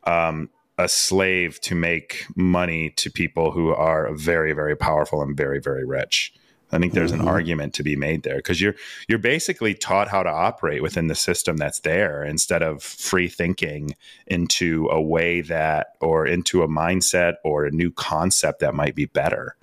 um, 0.04 0.48
a 0.78 0.88
slave 0.88 1.60
to 1.60 1.74
make 1.74 2.24
money 2.34 2.88
to 2.90 3.10
people 3.10 3.50
who 3.50 3.74
are 3.74 4.10
very, 4.14 4.52
very 4.54 4.74
powerful 4.74 5.20
and 5.20 5.36
very, 5.36 5.60
very 5.60 5.84
rich. 5.84 6.32
I 6.72 6.78
think 6.78 6.94
there's 6.94 7.12
Mhm. 7.12 7.20
an 7.20 7.28
argument 7.28 7.74
to 7.74 7.82
be 7.82 7.94
made 7.96 8.22
there 8.22 8.36
because 8.36 8.58
you're 8.60 8.74
you're 9.06 9.18
basically 9.18 9.74
taught 9.74 10.08
how 10.08 10.22
to 10.22 10.30
operate 10.30 10.82
within 10.82 11.08
the 11.08 11.14
system 11.14 11.56
that's 11.58 11.80
there 11.80 12.22
instead 12.24 12.62
of 12.62 12.82
free 12.82 13.28
thinking 13.28 13.96
into 14.26 14.88
a 14.90 15.00
way 15.00 15.42
that 15.42 15.88
or 16.00 16.26
into 16.26 16.62
a 16.62 16.68
mindset 16.68 17.34
or 17.44 17.66
a 17.66 17.70
new 17.70 17.90
concept 17.90 18.60
that 18.60 18.74
might 18.74 18.94
be 18.94 19.04
better. 19.06 19.56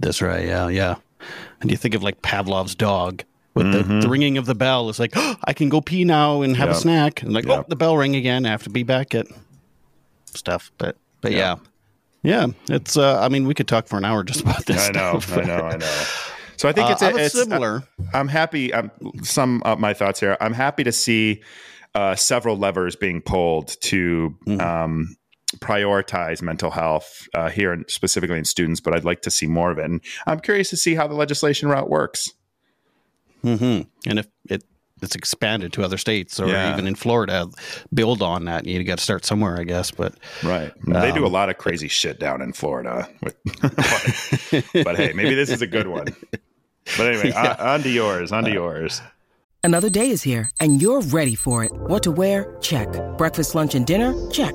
That's 0.00 0.20
right. 0.22 0.44
Yeah, 0.46 0.68
yeah. 0.68 0.96
And 1.60 1.70
you 1.70 1.76
think 1.76 1.94
of 1.94 2.02
like 2.02 2.22
Pavlov's 2.22 2.74
dog 2.74 3.24
with 3.54 3.70
the, 3.72 3.82
Mhm. 3.82 4.02
the 4.02 4.08
ringing 4.08 4.38
of 4.38 4.46
the 4.46 4.54
bell. 4.54 4.88
It's 4.88 4.98
like, 4.98 5.12
oh, 5.14 5.36
I 5.44 5.52
can 5.52 5.68
go 5.68 5.80
pee 5.80 6.04
now 6.04 6.42
and 6.42 6.56
have 6.56 6.70
a 6.70 6.74
snack. 6.74 7.22
And 7.22 7.32
like, 7.32 7.44
Yep. 7.46 7.58
oh, 7.58 7.64
the 7.68 7.76
bell 7.76 7.96
rang 7.96 8.16
again. 8.16 8.46
I 8.46 8.50
have 8.50 8.62
to 8.64 8.70
be 8.70 8.82
back 8.82 9.14
at 9.14 9.26
stuff. 10.26 10.72
But 10.78 10.96
but 11.20 11.32
yeah. 11.32 11.38
Yeah. 11.38 11.56
Yeah, 12.24 12.46
it's. 12.68 12.96
Uh, 12.96 13.20
I 13.20 13.28
mean, 13.28 13.48
we 13.48 13.54
could 13.54 13.66
talk 13.66 13.88
for 13.88 13.96
an 13.98 14.04
hour 14.04 14.22
just 14.22 14.40
about 14.42 14.64
this. 14.66 14.88
I 14.88 14.92
know, 14.92 15.18
stuff. 15.18 15.38
I 15.38 15.42
know, 15.42 15.56
I 15.64 15.76
know. 15.76 16.04
So 16.56 16.68
I 16.68 16.72
think 16.72 16.88
Uh, 16.88 16.92
it's, 16.92 17.02
I 17.02 17.10
a 17.10 17.16
it's 17.16 17.34
similar. 17.34 17.82
I'm 18.14 18.28
happy. 18.28 18.72
I'm 18.72 18.92
some 19.24 19.60
of 19.64 19.80
my 19.80 19.92
thoughts 19.92 20.20
here. 20.20 20.36
I'm 20.40 20.52
happy 20.52 20.84
to 20.84 20.92
see 20.92 21.42
uh, 21.96 22.14
several 22.14 22.56
levers 22.56 22.94
being 22.94 23.22
pulled 23.22 23.76
to 23.82 24.36
Mhm. 24.46 24.60
um, 24.62 25.16
prioritize 25.58 26.42
mental 26.42 26.70
health 26.70 27.28
here, 27.34 27.48
here, 27.50 27.72
in, 27.72 27.84
specifically 27.88 28.38
in 28.38 28.44
students. 28.44 28.80
But 28.80 28.94
I'd 28.94 29.04
like 29.04 29.22
to 29.22 29.30
see 29.30 29.46
more 29.46 29.70
of 29.70 29.78
it. 29.78 29.84
And 29.84 30.00
I'm 30.26 30.40
curious 30.40 30.70
to 30.70 30.76
see 30.76 30.94
how 30.94 31.06
the 31.06 31.14
legislation 31.14 31.68
route 31.68 31.88
works. 31.90 32.30
hmm 33.42 33.80
And 34.06 34.18
if 34.18 34.26
it 34.48 34.64
it's 35.02 35.16
expanded 35.16 35.72
to 35.72 35.82
other 35.82 35.98
states 35.98 36.38
or 36.38 36.46
Yeah. 36.46 36.72
even 36.72 36.86
in 36.86 36.94
Florida. 36.94 37.48
Build 37.92 38.22
on 38.22 38.44
that. 38.44 38.66
You 38.66 38.84
got 38.84 38.98
to 38.98 39.04
start 39.04 39.24
somewhere, 39.24 39.58
I 39.58 39.64
guess. 39.64 39.90
But 39.90 40.14
Right. 40.44 40.72
they 40.86 41.10
do 41.10 41.24
a 41.24 41.26
Um, 41.26 41.32
lot 41.32 41.48
of 41.50 41.58
crazy 41.58 41.88
shit 41.88 42.20
down 42.20 42.40
in 42.40 42.52
Florida. 42.52 43.08
With, 43.20 43.34
but, 43.60 44.84
but 44.84 44.96
hey, 44.96 45.12
maybe 45.12 45.34
this 45.34 45.50
is 45.50 45.60
a 45.60 45.66
good 45.66 45.88
one. 45.88 46.06
But 46.96 47.06
anyway, 47.06 47.32
on, 47.36 47.46
on 47.58 47.82
to 47.82 47.88
yours. 47.90 48.30
On 48.30 48.44
to 48.44 48.52
yours. 48.52 49.02
Another 49.64 49.90
day 49.90 50.08
is 50.10 50.22
here, 50.22 50.48
and 50.60 50.80
you're 50.80 51.00
ready 51.00 51.34
for 51.34 51.64
it. 51.64 51.72
What 51.72 52.04
to 52.04 52.12
wear? 52.12 52.56
Check. 52.60 52.88
Breakfast, 53.18 53.56
lunch, 53.56 53.74
and 53.74 53.84
dinner? 53.84 54.14
Check. 54.30 54.54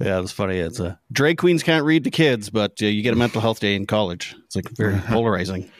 Yeah, 0.00 0.20
it's 0.20 0.32
funny. 0.32 0.58
It's 0.58 0.80
a 0.80 0.98
drag 1.12 1.38
queens 1.38 1.62
can't 1.62 1.84
read 1.84 2.04
to 2.04 2.10
kids, 2.10 2.50
but 2.50 2.80
uh, 2.82 2.86
you 2.86 3.02
get 3.02 3.12
a 3.12 3.16
mental 3.16 3.40
health 3.40 3.60
day 3.60 3.74
in 3.74 3.86
college. 3.86 4.34
It's 4.46 4.56
like 4.56 4.68
very 4.70 4.98
polarizing. 5.06 5.70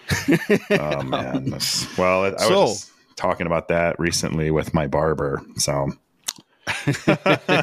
Oh 0.71 1.03
man. 1.03 1.51
Well, 1.99 2.25
I 2.25 2.31
was 2.31 2.43
So- 2.43 2.67
just 2.67 2.91
talking 3.17 3.47
about 3.47 3.69
that 3.69 3.99
recently 3.99 4.51
with 4.51 4.73
my 4.75 4.87
barber. 4.87 5.43
So 5.57 5.89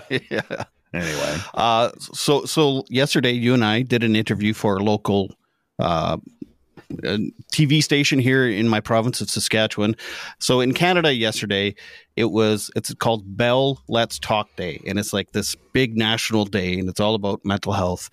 yeah. 0.09 0.63
anyway, 0.93 1.37
Uh, 1.53 1.89
so 1.99 2.45
so 2.45 2.83
yesterday, 2.89 3.31
you 3.31 3.53
and 3.53 3.63
I 3.63 3.81
did 3.81 4.03
an 4.03 4.15
interview 4.15 4.53
for 4.53 4.77
a 4.77 4.83
local 4.83 5.35
uh, 5.79 6.17
uh, 7.03 7.17
TV 7.53 7.84
station 7.84 8.20
here 8.20 8.48
in 8.48 8.67
my 8.67 8.79
province 8.79 9.20
of 9.22 9.29
Saskatchewan. 9.29 9.96
So 10.39 10.62
in 10.62 10.74
Canada, 10.74 11.13
yesterday 11.13 11.75
it 12.15 12.32
was 12.32 12.72
it's 12.75 12.94
called 12.96 13.36
Bell 13.38 13.82
Let's 13.88 14.20
Talk 14.20 14.56
Day, 14.56 14.82
and 14.88 14.98
it's 14.98 15.13
like 15.13 15.32
this 15.32 15.56
big 15.74 15.98
national 15.98 16.46
day, 16.46 16.79
and 16.79 16.89
it's 16.89 17.00
all 17.00 17.15
about 17.15 17.44
mental 17.46 17.74
health. 17.74 18.10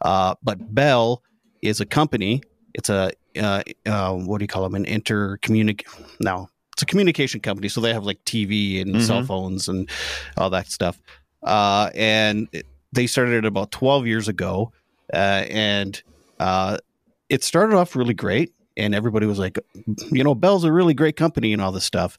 Uh, 0.00 0.34
but 0.42 0.74
Bell 0.74 1.22
is 1.62 1.80
a 1.80 1.86
company. 1.86 2.42
It's 2.74 2.88
a 2.88 3.12
uh, 3.38 3.62
uh, 3.86 4.12
what 4.14 4.38
do 4.38 4.44
you 4.44 4.48
call 4.48 4.62
them? 4.62 4.74
An 4.74 4.84
intercommunic. 4.84 5.82
No, 6.20 6.48
it's 6.72 6.82
a 6.82 6.86
communication 6.86 7.40
company. 7.40 7.68
So 7.68 7.80
they 7.80 7.92
have 7.92 8.04
like 8.04 8.24
TV 8.24 8.80
and 8.80 8.94
Mhm. 8.96 9.02
cell 9.06 9.22
phones 9.24 9.68
and 9.68 9.88
all 10.36 10.50
that 10.50 10.70
stuff. 10.70 11.00
Uh, 11.42 11.90
and 11.94 12.48
it- 12.52 12.66
they 12.92 13.08
started 13.08 13.34
it 13.34 13.44
about 13.44 13.72
12 13.72 14.06
years 14.06 14.28
ago. 14.28 14.72
Uh, 15.12 15.44
and 15.50 16.00
uh, 16.38 16.78
it 17.28 17.42
started 17.44 17.76
off 17.76 17.96
really 17.96 18.14
great. 18.14 18.52
And 18.76 18.94
everybody 18.94 19.26
was 19.26 19.38
like, 19.38 19.58
you 20.10 20.24
know, 20.24 20.34
Bell's 20.34 20.64
a 20.64 20.72
really 20.72 20.94
great 20.94 21.16
company 21.16 21.52
and 21.52 21.62
all 21.62 21.70
this 21.70 21.84
stuff. 21.84 22.18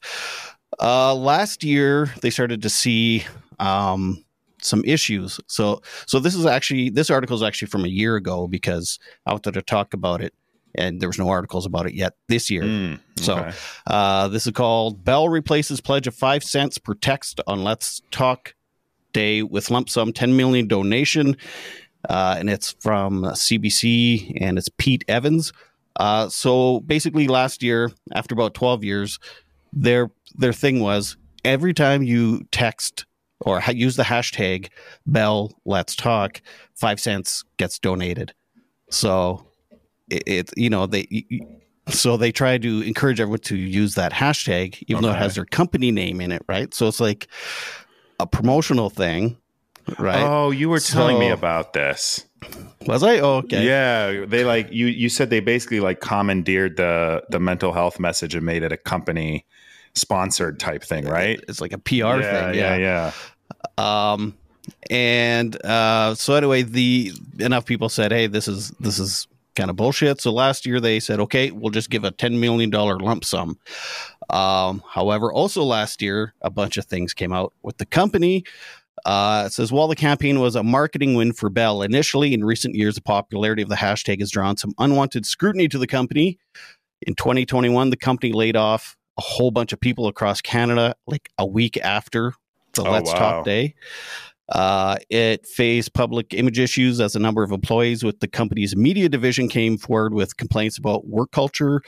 Uh, 0.80 1.14
last 1.14 1.62
year, 1.62 2.10
they 2.22 2.30
started 2.30 2.62
to 2.62 2.70
see 2.70 3.24
um, 3.58 4.24
some 4.62 4.82
issues. 4.86 5.38
So, 5.48 5.82
so 6.06 6.18
this 6.18 6.34
is 6.34 6.46
actually 6.46 6.88
this 6.90 7.10
article 7.10 7.36
is 7.36 7.42
actually 7.42 7.68
from 7.68 7.84
a 7.84 7.88
year 7.88 8.16
ago 8.16 8.48
because 8.48 8.98
I 9.26 9.32
wanted 9.32 9.52
to 9.54 9.62
talk 9.62 9.92
about 9.92 10.22
it, 10.22 10.32
and 10.74 10.98
there 11.00 11.08
was 11.10 11.18
no 11.18 11.28
articles 11.28 11.66
about 11.66 11.86
it 11.86 11.92
yet 11.94 12.14
this 12.28 12.48
year. 12.50 12.62
Mm, 12.62 13.00
So- 13.18 13.50
Uh, 13.86 14.28
this 14.28 14.46
is 14.46 14.52
called 14.52 15.04
Bell 15.04 15.28
replaces 15.28 15.80
pledge 15.82 16.06
of 16.06 16.14
five 16.14 16.42
cents 16.42 16.78
per 16.78 16.94
text 16.94 17.40
on 17.46 17.64
Let's 17.64 18.00
Talk 18.10 18.54
Day 19.12 19.42
with 19.42 19.70
lump 19.70 19.88
sum 19.90 20.12
10 20.12 20.36
million 20.36 20.66
donation. 20.68 21.36
Uh, 22.08 22.36
and 22.38 22.48
it's 22.48 22.76
from 22.80 23.22
CBC 23.22 24.38
and 24.40 24.58
it's 24.58 24.68
Pete 24.76 25.04
Evans. 25.08 25.52
Uh, 25.96 26.28
so 26.28 26.80
basically, 26.80 27.26
last 27.26 27.62
year, 27.62 27.90
after 28.14 28.34
about 28.34 28.54
12 28.54 28.84
years, 28.84 29.18
their 29.72 30.10
their 30.34 30.52
thing 30.52 30.80
was 30.80 31.16
every 31.44 31.72
time 31.72 32.02
you 32.02 32.46
text 32.50 33.06
or 33.40 33.60
ha- 33.60 33.72
use 33.72 33.96
the 33.96 34.02
hashtag 34.02 34.68
Bell 35.06 35.52
Let's 35.64 35.94
Talk, 35.94 36.42
five 36.74 37.00
cents 37.00 37.44
gets 37.56 37.78
donated. 37.78 38.34
So 38.90 39.46
it, 40.10 40.22
it 40.26 40.50
you 40.56 40.70
know 40.70 40.86
they 40.86 41.26
so 41.88 42.16
they 42.16 42.32
try 42.32 42.58
to 42.58 42.82
encourage 42.82 43.20
everyone 43.20 43.40
to 43.40 43.56
use 43.56 43.94
that 43.94 44.12
hashtag, 44.12 44.82
even 44.88 45.02
though 45.02 45.10
it 45.10 45.16
has 45.16 45.34
their 45.34 45.44
company 45.44 45.92
name 45.92 46.20
in 46.20 46.32
it, 46.32 46.42
right? 46.48 46.72
So 46.74 46.88
it's 46.88 47.00
like 47.00 47.28
a 48.18 48.26
promotional 48.26 48.90
thing, 48.90 49.36
right? 49.98 50.22
Oh, 50.22 50.50
you 50.50 50.68
were 50.68 50.80
telling 50.80 51.18
me 51.18 51.28
about 51.28 51.72
this. 51.72 52.26
Was 52.86 53.02
I? 53.02 53.18
Oh, 53.18 53.36
okay. 53.38 53.64
Yeah, 53.66 54.26
they 54.26 54.44
like 54.44 54.70
you. 54.70 54.86
You 54.86 55.08
said 55.08 55.30
they 55.30 55.40
basically 55.40 55.80
like 55.80 56.00
commandeered 56.00 56.76
the 56.76 57.24
the 57.30 57.40
mental 57.40 57.72
health 57.72 57.98
message 57.98 58.34
and 58.34 58.44
made 58.44 58.62
it 58.62 58.72
a 58.72 58.76
company 58.76 59.44
sponsored 59.94 60.60
type 60.60 60.84
thing, 60.84 61.06
right? 61.06 61.42
It's 61.48 61.60
like 61.60 61.72
a 61.72 61.78
PR 61.78 61.94
yeah, 61.94 62.20
thing. 62.20 62.54
yeah, 62.58 62.76
Yeah. 62.76 63.12
yeah. 63.78 64.12
Um, 64.12 64.34
and 64.90 65.56
uh, 65.64 66.14
so 66.14 66.34
anyway, 66.34 66.62
the 66.62 67.12
enough 67.38 67.64
people 67.64 67.88
said, 67.88 68.12
"Hey, 68.12 68.26
this 68.26 68.46
is 68.48 68.70
this 68.80 68.98
is 68.98 69.26
kind 69.54 69.70
of 69.70 69.76
bullshit." 69.76 70.20
So 70.20 70.32
last 70.32 70.66
year 70.66 70.80
they 70.80 71.00
said, 71.00 71.18
"Okay, 71.20 71.50
we'll 71.50 71.70
just 71.70 71.90
give 71.90 72.04
a 72.04 72.10
ten 72.10 72.38
million 72.40 72.70
dollar 72.70 72.98
lump 72.98 73.24
sum." 73.24 73.58
Um, 74.30 74.82
however, 74.88 75.32
also 75.32 75.62
last 75.62 76.02
year, 76.02 76.34
a 76.42 76.50
bunch 76.50 76.76
of 76.76 76.84
things 76.84 77.14
came 77.14 77.32
out 77.32 77.52
with 77.62 77.78
the 77.78 77.86
company. 77.86 78.44
Uh, 79.04 79.44
it 79.46 79.52
says 79.52 79.70
while 79.70 79.88
the 79.88 79.96
campaign 79.96 80.40
was 80.40 80.56
a 80.56 80.62
marketing 80.62 81.14
win 81.14 81.32
for 81.32 81.50
Bell 81.50 81.82
initially, 81.82 82.32
in 82.32 82.44
recent 82.44 82.74
years, 82.74 82.94
the 82.94 83.02
popularity 83.02 83.62
of 83.62 83.68
the 83.68 83.76
hashtag 83.76 84.20
has 84.20 84.30
drawn 84.30 84.56
some 84.56 84.72
unwanted 84.78 85.26
scrutiny 85.26 85.68
to 85.68 85.78
the 85.78 85.86
company. 85.86 86.38
In 87.02 87.14
2021, 87.14 87.90
the 87.90 87.96
company 87.96 88.32
laid 88.32 88.56
off 88.56 88.96
a 89.18 89.22
whole 89.22 89.50
bunch 89.50 89.72
of 89.72 89.80
people 89.80 90.08
across 90.08 90.40
Canada 90.40 90.94
like 91.06 91.30
a 91.38 91.46
week 91.46 91.76
after 91.78 92.32
the 92.74 92.88
Oh, 92.88 92.90
Let's 92.90 93.12
wow. 93.12 93.18
Talk 93.18 93.44
Day. 93.44 93.74
Uh, 94.48 94.96
it 95.10 95.46
faced 95.46 95.92
public 95.92 96.32
image 96.32 96.58
issues 96.58 97.00
as 97.00 97.16
a 97.16 97.18
number 97.18 97.42
of 97.42 97.50
employees 97.50 98.04
with 98.04 98.20
the 98.20 98.28
company's 98.28 98.76
media 98.76 99.08
division 99.08 99.48
came 99.48 99.76
forward 99.76 100.14
with 100.14 100.36
complaints 100.36 100.78
about 100.78 101.06
work 101.06 101.32
culture. 101.32 101.82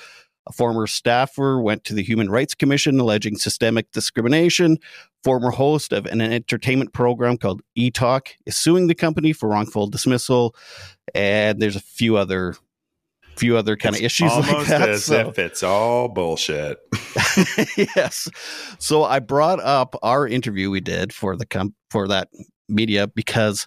A 0.49 0.53
former 0.53 0.87
staffer 0.87 1.61
went 1.61 1.85
to 1.85 1.95
the 1.95 2.03
Human 2.03 2.31
Rights 2.31 2.55
Commission 2.55 2.99
alleging 2.99 3.37
systemic 3.37 3.93
discrimination. 3.93 4.79
Former 5.25 5.51
host 5.51 5.93
of 5.93 6.07
an 6.07 6.21
entertainment 6.21 6.93
program 6.93 7.37
called 7.39 7.61
E 7.75 7.91
Talk 7.91 8.31
is 8.47 8.57
suing 8.57 8.87
the 8.87 8.95
company 8.95 9.33
for 9.33 9.49
wrongful 9.49 9.89
dismissal. 9.89 10.55
And 11.15 11.61
there's 11.61 11.77
a 11.77 11.81
few 11.81 12.17
other, 12.17 12.55
few 13.37 13.57
other 13.57 13.77
kind 13.77 13.97
of 13.97 14.01
issues 14.03 14.31
like 14.37 14.67
that. 14.69 14.89
as 14.89 15.05
so- 15.05 15.29
if 15.29 15.39
it's 15.39 15.63
all 15.63 16.09
bullshit. 16.09 16.79
yes. 17.77 18.29
So 18.79 19.05
I 19.05 19.19
brought 19.19 19.61
up 19.61 19.97
our 20.03 20.27
interview 20.27 20.71
we 20.71 20.81
did 20.81 21.13
for 21.13 21.37
the 21.37 21.47
com- 21.47 21.75
for 21.91 22.07
that 22.09 22.29
media 22.69 23.09
because 23.09 23.67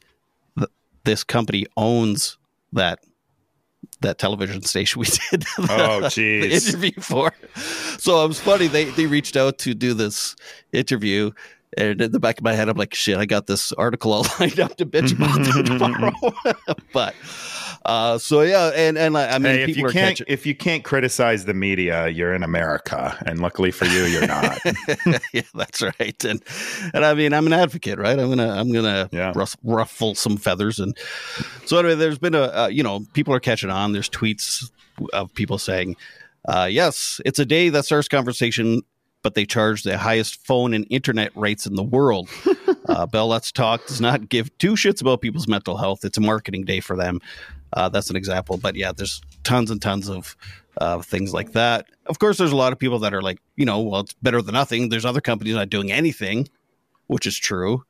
th- 0.57 0.69
this 1.03 1.23
company 1.23 1.65
owns 1.75 2.37
that 2.73 2.99
that 4.01 4.17
television 4.17 4.61
station 4.63 4.99
we 4.99 5.05
did 5.31 5.41
the, 5.41 5.67
Oh, 5.69 6.09
the 6.09 6.51
interview 6.51 6.91
for. 6.99 7.31
So 7.97 8.23
it 8.23 8.27
was 8.27 8.39
funny. 8.39 8.67
They 8.67 8.85
they 8.85 9.05
reached 9.05 9.37
out 9.37 9.57
to 9.59 9.73
do 9.73 9.93
this 9.93 10.35
interview. 10.73 11.31
And 11.77 12.01
in 12.01 12.11
the 12.11 12.19
back 12.19 12.37
of 12.37 12.43
my 12.43 12.53
head, 12.53 12.67
I'm 12.67 12.75
like, 12.77 12.93
shit, 12.93 13.17
I 13.17 13.25
got 13.25 13.47
this 13.47 13.71
article 13.73 14.11
all 14.11 14.25
lined 14.39 14.59
up 14.59 14.75
to 14.77 14.85
bitch 14.85 15.13
about 15.15 15.43
tomorrow. 15.67 16.75
but 16.93 17.15
uh, 17.85 18.17
so 18.17 18.41
yeah, 18.41 18.71
and 18.75 18.97
and 18.97 19.17
I 19.17 19.35
I 19.35 19.37
mean, 19.39 19.53
hey, 19.55 19.63
if 19.63 19.77
you 19.77 19.83
can't 19.85 20.17
catching. 20.17 20.25
if 20.29 20.45
you 20.45 20.53
can't 20.53 20.83
criticize 20.83 21.45
the 21.45 21.53
media, 21.53 22.09
you're 22.09 22.33
in 22.33 22.43
America, 22.43 23.17
and 23.25 23.39
luckily 23.39 23.71
for 23.71 23.85
you, 23.85 24.03
you're 24.03 24.27
not. 24.27 24.59
yeah, 25.33 25.41
that's 25.55 25.81
right. 25.81 26.23
And 26.25 26.43
and 26.93 27.05
I 27.05 27.13
mean, 27.13 27.33
I'm 27.33 27.47
an 27.47 27.53
advocate, 27.53 27.97
right? 27.99 28.19
I'm 28.19 28.29
gonna 28.29 28.49
I'm 28.51 28.71
gonna 28.73 29.09
Yeah. 29.11 29.31
ruff, 29.35 29.55
ruffle 29.63 30.13
some 30.13 30.37
feathers. 30.37 30.77
And 30.79 30.95
so 31.65 31.77
anyway, 31.77 31.95
there's 31.95 32.19
been 32.19 32.35
a 32.35 32.41
uh, 32.63 32.67
you 32.67 32.83
know 32.83 33.05
people 33.13 33.33
are 33.33 33.39
catching 33.39 33.69
on. 33.69 33.93
There's 33.93 34.09
tweets 34.09 34.69
of 35.13 35.33
people 35.33 35.57
saying, 35.57 35.95
uh, 36.47 36.67
"Yes, 36.69 37.19
it's 37.25 37.39
a 37.39 37.45
day 37.45 37.69
that 37.69 37.85
starts 37.85 38.07
conversation 38.07 38.81
but 39.23 39.35
they 39.35 39.45
charge 39.45 39.83
the 39.83 39.97
highest 39.97 40.45
phone 40.45 40.73
and 40.73 40.85
internet 40.89 41.31
rates 41.35 41.65
in 41.65 41.75
the 41.75 41.83
world. 41.83 42.29
uh, 42.87 43.05
Bell 43.05 43.27
Let's 43.27 43.51
Talk 43.51 43.85
does 43.87 44.01
not 44.01 44.29
give 44.29 44.55
two 44.57 44.73
shits 44.73 45.01
about 45.01 45.21
people's 45.21 45.47
mental 45.47 45.77
health. 45.77 46.03
It's 46.03 46.17
a 46.17 46.21
marketing 46.21 46.65
day 46.65 46.79
for 46.79 46.95
them. 46.95 47.19
Uh, 47.73 47.89
that's 47.89 48.09
an 48.09 48.15
example. 48.15 48.57
But 48.57 48.75
yeah, 48.75 48.91
there's 48.91 49.21
tons 49.43 49.71
and 49.71 49.81
tons 49.81 50.09
of 50.09 50.35
uh, 50.77 51.01
things 51.01 51.33
like 51.33 51.53
that. 51.53 51.87
Of 52.05 52.19
course, 52.19 52.37
there's 52.37 52.51
a 52.51 52.55
lot 52.55 52.73
of 52.73 52.79
people 52.79 52.99
that 52.99 53.13
are 53.13 53.21
like, 53.21 53.39
you 53.55 53.65
know, 53.65 53.79
well, 53.79 54.01
it's 54.01 54.13
better 54.13 54.41
than 54.41 54.53
nothing. 54.53 54.89
There's 54.89 55.05
other 55.05 55.21
companies 55.21 55.55
not 55.55 55.69
doing 55.69 55.91
anything, 55.91 56.47
which 57.07 57.25
is 57.25 57.37
true. 57.37 57.83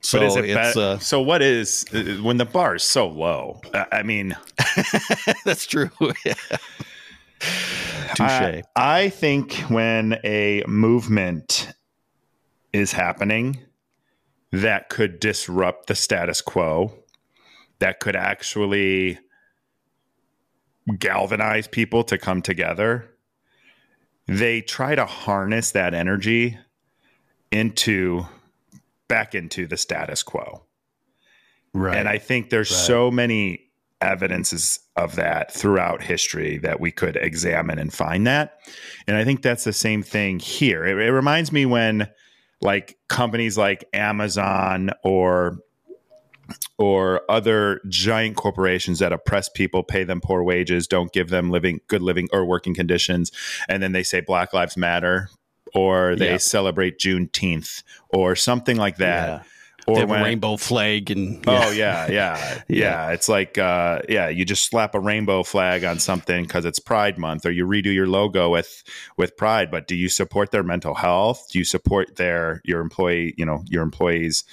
So 0.00 0.18
but 0.18 0.26
is 0.26 0.36
it 0.36 0.44
it's 0.44 0.74
be- 0.74 0.80
uh, 0.80 0.98
so 0.98 1.20
what 1.20 1.42
is 1.42 1.84
uh, 1.92 2.22
when 2.22 2.36
the 2.36 2.44
bar 2.44 2.76
is 2.76 2.84
so 2.84 3.08
low? 3.08 3.60
I 3.74 3.86
I 3.92 4.02
mean, 4.04 4.36
that's 5.44 5.66
true. 5.66 5.90
Touche. 8.14 8.30
I, 8.30 8.62
I 8.76 9.08
think 9.08 9.54
when 9.68 10.18
a 10.24 10.62
movement 10.66 11.72
is 12.72 12.92
happening 12.92 13.58
that 14.52 14.88
could 14.88 15.20
disrupt 15.20 15.86
the 15.86 15.94
status 15.94 16.40
quo, 16.40 16.92
that 17.80 18.00
could 18.00 18.16
actually 18.16 19.18
galvanize 20.98 21.68
people 21.68 22.02
to 22.04 22.16
come 22.18 22.40
together, 22.42 23.10
they 24.26 24.60
try 24.60 24.94
to 24.94 25.04
harness 25.06 25.70
that 25.72 25.94
energy 25.94 26.58
into 27.50 28.26
back 29.06 29.34
into 29.34 29.66
the 29.66 29.76
status 29.76 30.22
quo. 30.22 30.64
right. 31.74 31.96
And 31.96 32.08
I 32.08 32.18
think 32.18 32.50
there's 32.50 32.70
Right. 32.70 32.86
so 32.86 33.10
many 33.10 33.67
evidences 34.00 34.80
of 34.96 35.16
that 35.16 35.52
throughout 35.52 36.02
history 36.02 36.58
that 36.58 36.80
we 36.80 36.90
could 36.90 37.16
examine 37.16 37.78
and 37.78 37.92
find 37.92 38.26
that. 38.26 38.58
And 39.06 39.16
I 39.16 39.24
think 39.24 39.42
that's 39.42 39.64
the 39.64 39.72
same 39.72 40.02
thing 40.02 40.38
here. 40.38 40.84
It, 40.84 40.98
it 40.98 41.12
reminds 41.12 41.50
me 41.52 41.66
when 41.66 42.08
like 42.60 42.96
companies 43.08 43.56
like 43.58 43.84
Amazon 43.92 44.90
or 45.02 45.58
or 46.78 47.22
other 47.28 47.80
giant 47.88 48.36
corporations 48.36 49.00
that 49.00 49.12
oppress 49.12 49.48
people, 49.50 49.82
pay 49.82 50.02
them 50.04 50.20
poor 50.20 50.42
wages, 50.42 50.86
don't 50.86 51.12
give 51.12 51.28
them 51.28 51.50
living 51.50 51.80
good 51.88 52.00
living 52.02 52.28
or 52.32 52.44
working 52.44 52.74
conditions, 52.74 53.30
and 53.68 53.82
then 53.82 53.92
they 53.92 54.02
say 54.02 54.20
Black 54.20 54.54
Lives 54.54 54.76
Matter 54.76 55.28
or 55.74 56.16
they 56.16 56.30
Yeah. 56.30 56.36
celebrate 56.38 56.98
Juneteenth 56.98 57.82
or 58.08 58.34
something 58.34 58.76
like 58.78 58.96
that. 58.96 59.28
Yeah. 59.28 59.42
Or 59.88 60.06
when- 60.06 60.22
rainbow 60.22 60.56
flag 60.56 61.10
and 61.10 61.42
Oh 61.46 61.70
yeah, 61.70 62.06
yeah, 62.10 62.10
yeah. 62.10 62.62
Yeah. 62.68 63.10
It's 63.10 63.28
like 63.28 63.58
uh, 63.58 64.02
yeah, 64.08 64.28
you 64.28 64.44
just 64.44 64.64
slap 64.68 64.94
a 64.94 65.00
rainbow 65.00 65.42
flag 65.42 65.84
on 65.84 65.98
something 65.98 66.44
because 66.44 66.64
it's 66.64 66.78
Pride 66.78 67.18
Month, 67.18 67.46
or 67.46 67.50
you 67.50 67.66
redo 67.66 67.92
your 67.92 68.06
logo 68.06 68.50
with 68.50 68.82
with 69.16 69.36
Pride. 69.36 69.70
But 69.70 69.86
do 69.86 69.94
you 69.94 70.08
support 70.08 70.50
their 70.50 70.62
mental 70.62 70.94
health? 70.94 71.48
Do 71.50 71.58
you 71.58 71.64
support 71.64 72.16
their 72.16 72.60
your 72.64 72.80
employee, 72.80 73.34
you 73.36 73.44
know, 73.46 73.64
your 73.68 73.82
employees' 73.82 74.44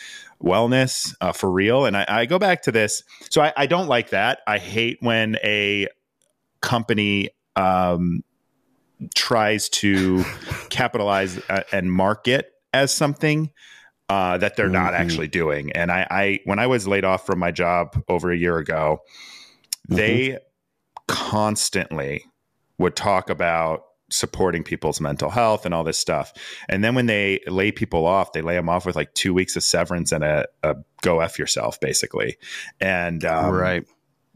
wellness 0.44 1.15
uh, 1.22 1.32
for 1.32 1.51
real? 1.51 1.86
And 1.86 1.98
I, 1.98 2.06
I 2.08 2.25
go 2.25 2.39
back 2.39 2.62
to 2.63 2.72
this. 2.72 3.04
So 3.30 3.42
I, 3.42 3.54
I 3.58 3.65
don't 3.65 3.88
like 3.88 4.10
that. 4.10 4.39
I 4.48 4.58
hate 4.58 4.98
when 5.01 5.38
a 5.44 5.88
company 6.62 7.30
um, 7.56 8.24
tries 9.13 9.70
to 9.70 10.24
capitalize 10.70 11.39
uh, 11.50 11.63
and 11.72 11.92
market 11.92 12.51
as 12.74 12.92
something 12.92 13.51
uh, 14.10 14.38
that 14.38 14.56
they're 14.56 14.70
not 14.70 14.94
Mhm. 14.94 15.00
actually 15.00 15.28
doing. 15.28 15.72
And 15.72 15.92
I, 15.92 16.08
I, 16.10 16.40
when 16.46 16.60
I 16.60 16.68
was 16.68 16.88
laid 16.88 17.04
off 17.06 17.26
from 17.26 17.40
my 17.40 17.52
job 17.52 18.02
over 18.08 18.32
a 18.32 18.38
year 18.38 18.58
ago, 18.58 19.02
they 19.90 20.38
constantly 21.08 22.26
would 22.78 22.96
talk 22.96 23.30
about 23.30 23.84
supporting 24.12 24.64
people's 24.64 25.02
mental 25.02 25.30
health 25.30 25.66
and 25.66 25.74
all 25.74 25.84
this 25.84 25.98
stuff. 25.98 26.32
And 26.70 26.84
then 26.84 26.94
when 26.94 27.08
they 27.08 27.40
lay 27.48 27.72
people 27.72 28.06
off, 28.06 28.34
they 28.34 28.42
lay 28.42 28.56
them 28.56 28.70
off 28.70 28.86
with 28.86 28.96
like 28.96 29.14
two 29.16 29.34
weeks 29.34 29.56
of 29.56 29.64
severance 29.64 30.12
and 30.12 30.24
a, 30.24 30.46
a 30.64 30.76
go 31.02 31.20
f 31.22 31.40
yourself, 31.40 31.80
basically. 31.80 32.38
And 32.80 33.26
um, 33.26 33.52
right. 33.54 33.86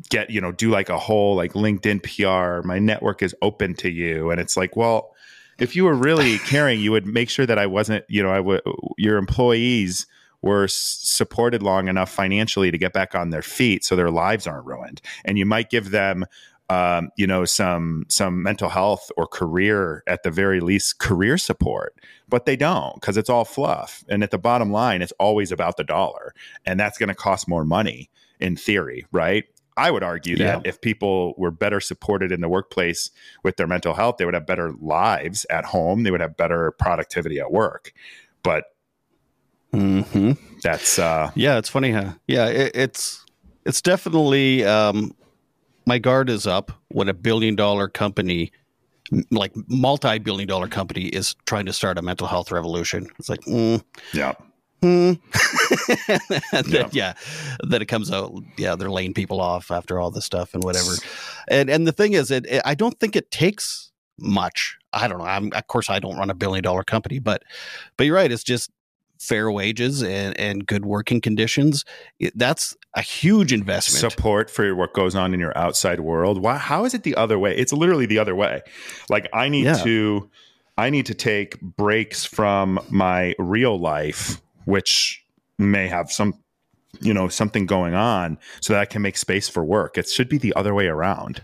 get 0.09 0.29
you 0.29 0.39
know 0.39 0.51
do 0.51 0.71
like 0.71 0.87
a 0.89 0.97
whole 0.97 1.35
like 1.35 1.51
linkedin 1.53 2.01
pr 2.01 2.65
my 2.65 2.79
network 2.79 3.21
is 3.21 3.35
open 3.41 3.73
to 3.75 3.89
you 3.91 4.31
and 4.31 4.39
it's 4.39 4.55
like 4.55 4.77
well 4.77 5.13
if 5.59 5.75
you 5.75 5.83
were 5.83 5.95
really 5.95 6.37
caring 6.39 6.79
you 6.79 6.91
would 6.91 7.05
make 7.05 7.29
sure 7.29 7.45
that 7.45 7.59
i 7.59 7.65
wasn't 7.65 8.03
you 8.07 8.21
know 8.21 8.31
i 8.31 8.39
would 8.39 8.61
your 8.97 9.17
employees 9.17 10.07
were 10.41 10.67
supported 10.69 11.61
long 11.61 11.87
enough 11.87 12.09
financially 12.09 12.71
to 12.71 12.77
get 12.77 12.93
back 12.93 13.15
on 13.15 13.29
their 13.29 13.41
feet 13.41 13.83
so 13.83 13.95
their 13.95 14.11
lives 14.11 14.47
aren't 14.47 14.65
ruined. 14.65 15.01
And 15.25 15.37
you 15.37 15.45
might 15.45 15.69
give 15.69 15.91
them 15.91 16.25
um, 16.71 17.09
you 17.17 17.25
know 17.25 17.45
some 17.45 18.05
some 18.09 18.43
mental 18.43 18.69
health 18.69 19.11
or 19.17 19.25
career 19.25 20.03
at 20.05 20.21
the 20.21 20.29
very 20.29 20.59
least 20.59 20.99
career 20.99 21.35
support 21.35 21.95
but 22.27 22.45
they 22.45 22.55
don't 22.55 22.93
because 22.93 23.17
it's 23.17 23.29
all 23.29 23.43
fluff. 23.43 24.03
And 24.07 24.21
at 24.21 24.29
the 24.29 24.37
bottom 24.37 24.71
line 24.71 25.01
it's 25.01 25.13
always 25.19 25.51
about 25.51 25.77
the 25.77 25.83
dollar. 25.83 26.33
And 26.65 26.79
that's 26.79 26.99
going 26.99 27.09
to 27.09 27.15
cost 27.15 27.47
more 27.47 27.65
money 27.65 28.09
in 28.39 28.55
theory 28.55 29.05
right 29.11 29.45
I 29.79 29.91
would 29.91 30.03
argue 30.03 30.35
that 30.37 30.45
Yeah. 30.45 30.69
if 30.69 30.81
people 30.81 31.33
were 31.37 31.51
better 31.51 31.79
supported 31.79 32.31
in 32.31 32.41
the 32.41 32.49
workplace 32.49 33.11
with 33.43 33.55
their 33.55 33.67
mental 33.67 33.93
health, 33.93 34.17
they 34.17 34.25
would 34.25 34.33
have 34.33 34.45
better 34.45 34.73
lives 34.79 35.45
at 35.49 35.63
home. 35.65 36.03
They 36.03 36.11
would 36.11 36.19
have 36.21 36.35
better 36.35 36.71
productivity 36.71 37.39
at 37.39 37.51
work. 37.51 37.93
But 38.43 38.65
hmm 39.71 40.31
that's 40.63 40.99
uh, 40.99 41.31
Yeah, 41.35 41.57
it's 41.57 41.69
funny, 41.69 41.91
huh? 41.91 42.13
Yeah, 42.27 42.47
it, 42.47 42.71
it's 42.75 43.23
it's 43.65 43.81
definitely 43.81 44.65
um, 44.65 45.15
my 45.85 45.97
guard 45.99 46.29
is 46.29 46.45
up 46.45 46.71
when 46.89 47.07
a 47.07 47.13
billion 47.13 47.55
dollar 47.55 47.87
company, 47.87 48.51
like 49.31 49.53
multi 49.67 50.19
billion 50.19 50.47
dollar 50.47 50.67
company, 50.67 51.05
is 51.05 51.35
trying 51.45 51.65
to 51.67 51.73
start 51.73 51.97
a 51.97 52.01
mental 52.01 52.27
health 52.27 52.51
revolution. 52.51 53.07
It's 53.17 53.29
like, 53.29 53.41
mm, 53.41 53.81
yeah, 54.13 54.33
hmm. 54.81 55.13
then, 56.07 56.63
Yeah. 56.67 56.87
yeah, 56.91 57.13
then 57.63 57.81
it 57.81 57.87
comes 57.87 58.11
out. 58.11 58.33
Yeah, 58.57 58.75
they're 58.75 58.91
laying 58.91 59.13
people 59.13 59.41
off 59.41 59.71
after 59.71 59.99
all 59.99 60.11
this 60.11 60.25
stuff 60.25 60.53
and 60.53 60.63
whatever. 60.63 60.91
And 61.47 61.69
and 61.69 61.87
the 61.87 61.91
thing 61.91 62.13
is, 62.13 62.31
it, 62.31 62.45
it 62.47 62.61
I 62.65 62.75
don't 62.75 62.99
think 62.99 63.15
it 63.15 63.31
takes 63.31 63.91
much. 64.19 64.77
I 64.93 65.07
don't 65.07 65.19
know. 65.19 65.25
I'm 65.25 65.51
of 65.53 65.67
course 65.67 65.89
I 65.89 65.99
don't 65.99 66.17
run 66.17 66.29
a 66.29 66.35
billion 66.35 66.63
dollar 66.63 66.83
company, 66.83 67.19
but 67.19 67.43
but 67.97 68.05
you're 68.05 68.15
right. 68.15 68.31
It's 68.31 68.43
just 68.43 68.69
fair 69.19 69.51
wages 69.51 70.01
and 70.01 70.37
and 70.39 70.65
good 70.65 70.85
working 70.85 71.19
conditions. 71.21 71.83
It, 72.19 72.37
that's 72.37 72.75
a 72.95 73.01
huge 73.01 73.53
investment. 73.53 74.11
support 74.11 74.49
for 74.49 74.73
what 74.75 74.93
goes 74.93 75.13
on 75.15 75.33
in 75.33 75.39
your 75.39 75.55
outside 75.57 75.99
world. 75.99 76.41
Why? 76.41 76.57
How 76.57 76.85
is 76.85 76.93
it 76.93 77.03
the 77.03 77.15
other 77.15 77.37
way? 77.37 77.55
It's 77.55 77.73
literally 77.73 78.05
the 78.05 78.17
other 78.19 78.35
way. 78.35 78.61
Like 79.09 79.27
I 79.33 79.49
need 79.49 79.65
Yeah. 79.65 79.83
to, 79.83 80.29
I 80.77 80.89
need 80.89 81.05
to 81.07 81.13
take 81.13 81.59
breaks 81.61 82.25
from 82.25 82.79
my 82.89 83.35
real 83.37 83.77
life, 83.77 84.41
which 84.65 85.23
may 85.57 85.87
have 85.87 86.11
some, 86.11 86.33
you 87.01 87.13
know, 87.13 87.27
something 87.27 87.65
going 87.65 87.93
on, 87.93 88.37
so 88.61 88.73
that 88.73 88.79
I 88.79 88.85
can 88.85 89.01
make 89.01 89.17
space 89.17 89.49
for 89.49 89.63
work. 89.63 89.97
It 89.97 90.09
should 90.09 90.29
be 90.29 90.37
the 90.37 90.53
other 90.55 90.73
way 90.73 90.87
around. 90.87 91.43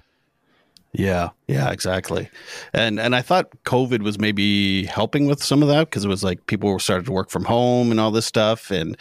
Yeah, 0.97 1.29
yeah, 1.47 1.71
exactly. 1.71 2.29
And 2.73 2.99
and 2.99 3.15
I 3.15 3.21
thought 3.21 3.51
COVID 3.65 4.01
was 4.01 4.17
maybe 4.17 4.85
helping 4.85 5.27
with 5.27 5.43
some 5.43 5.61
of 5.61 5.67
that 5.67 5.89
because 5.89 6.05
it 6.05 6.07
was 6.07 6.23
like 6.23 6.47
people 6.47 6.71
were 6.71 6.79
started 6.79 7.05
to 7.07 7.11
work 7.11 7.29
from 7.29 7.43
home 7.43 7.91
and 7.91 7.99
all 7.99 8.11
this 8.11 8.25
stuff, 8.25 8.71
and 8.71 8.97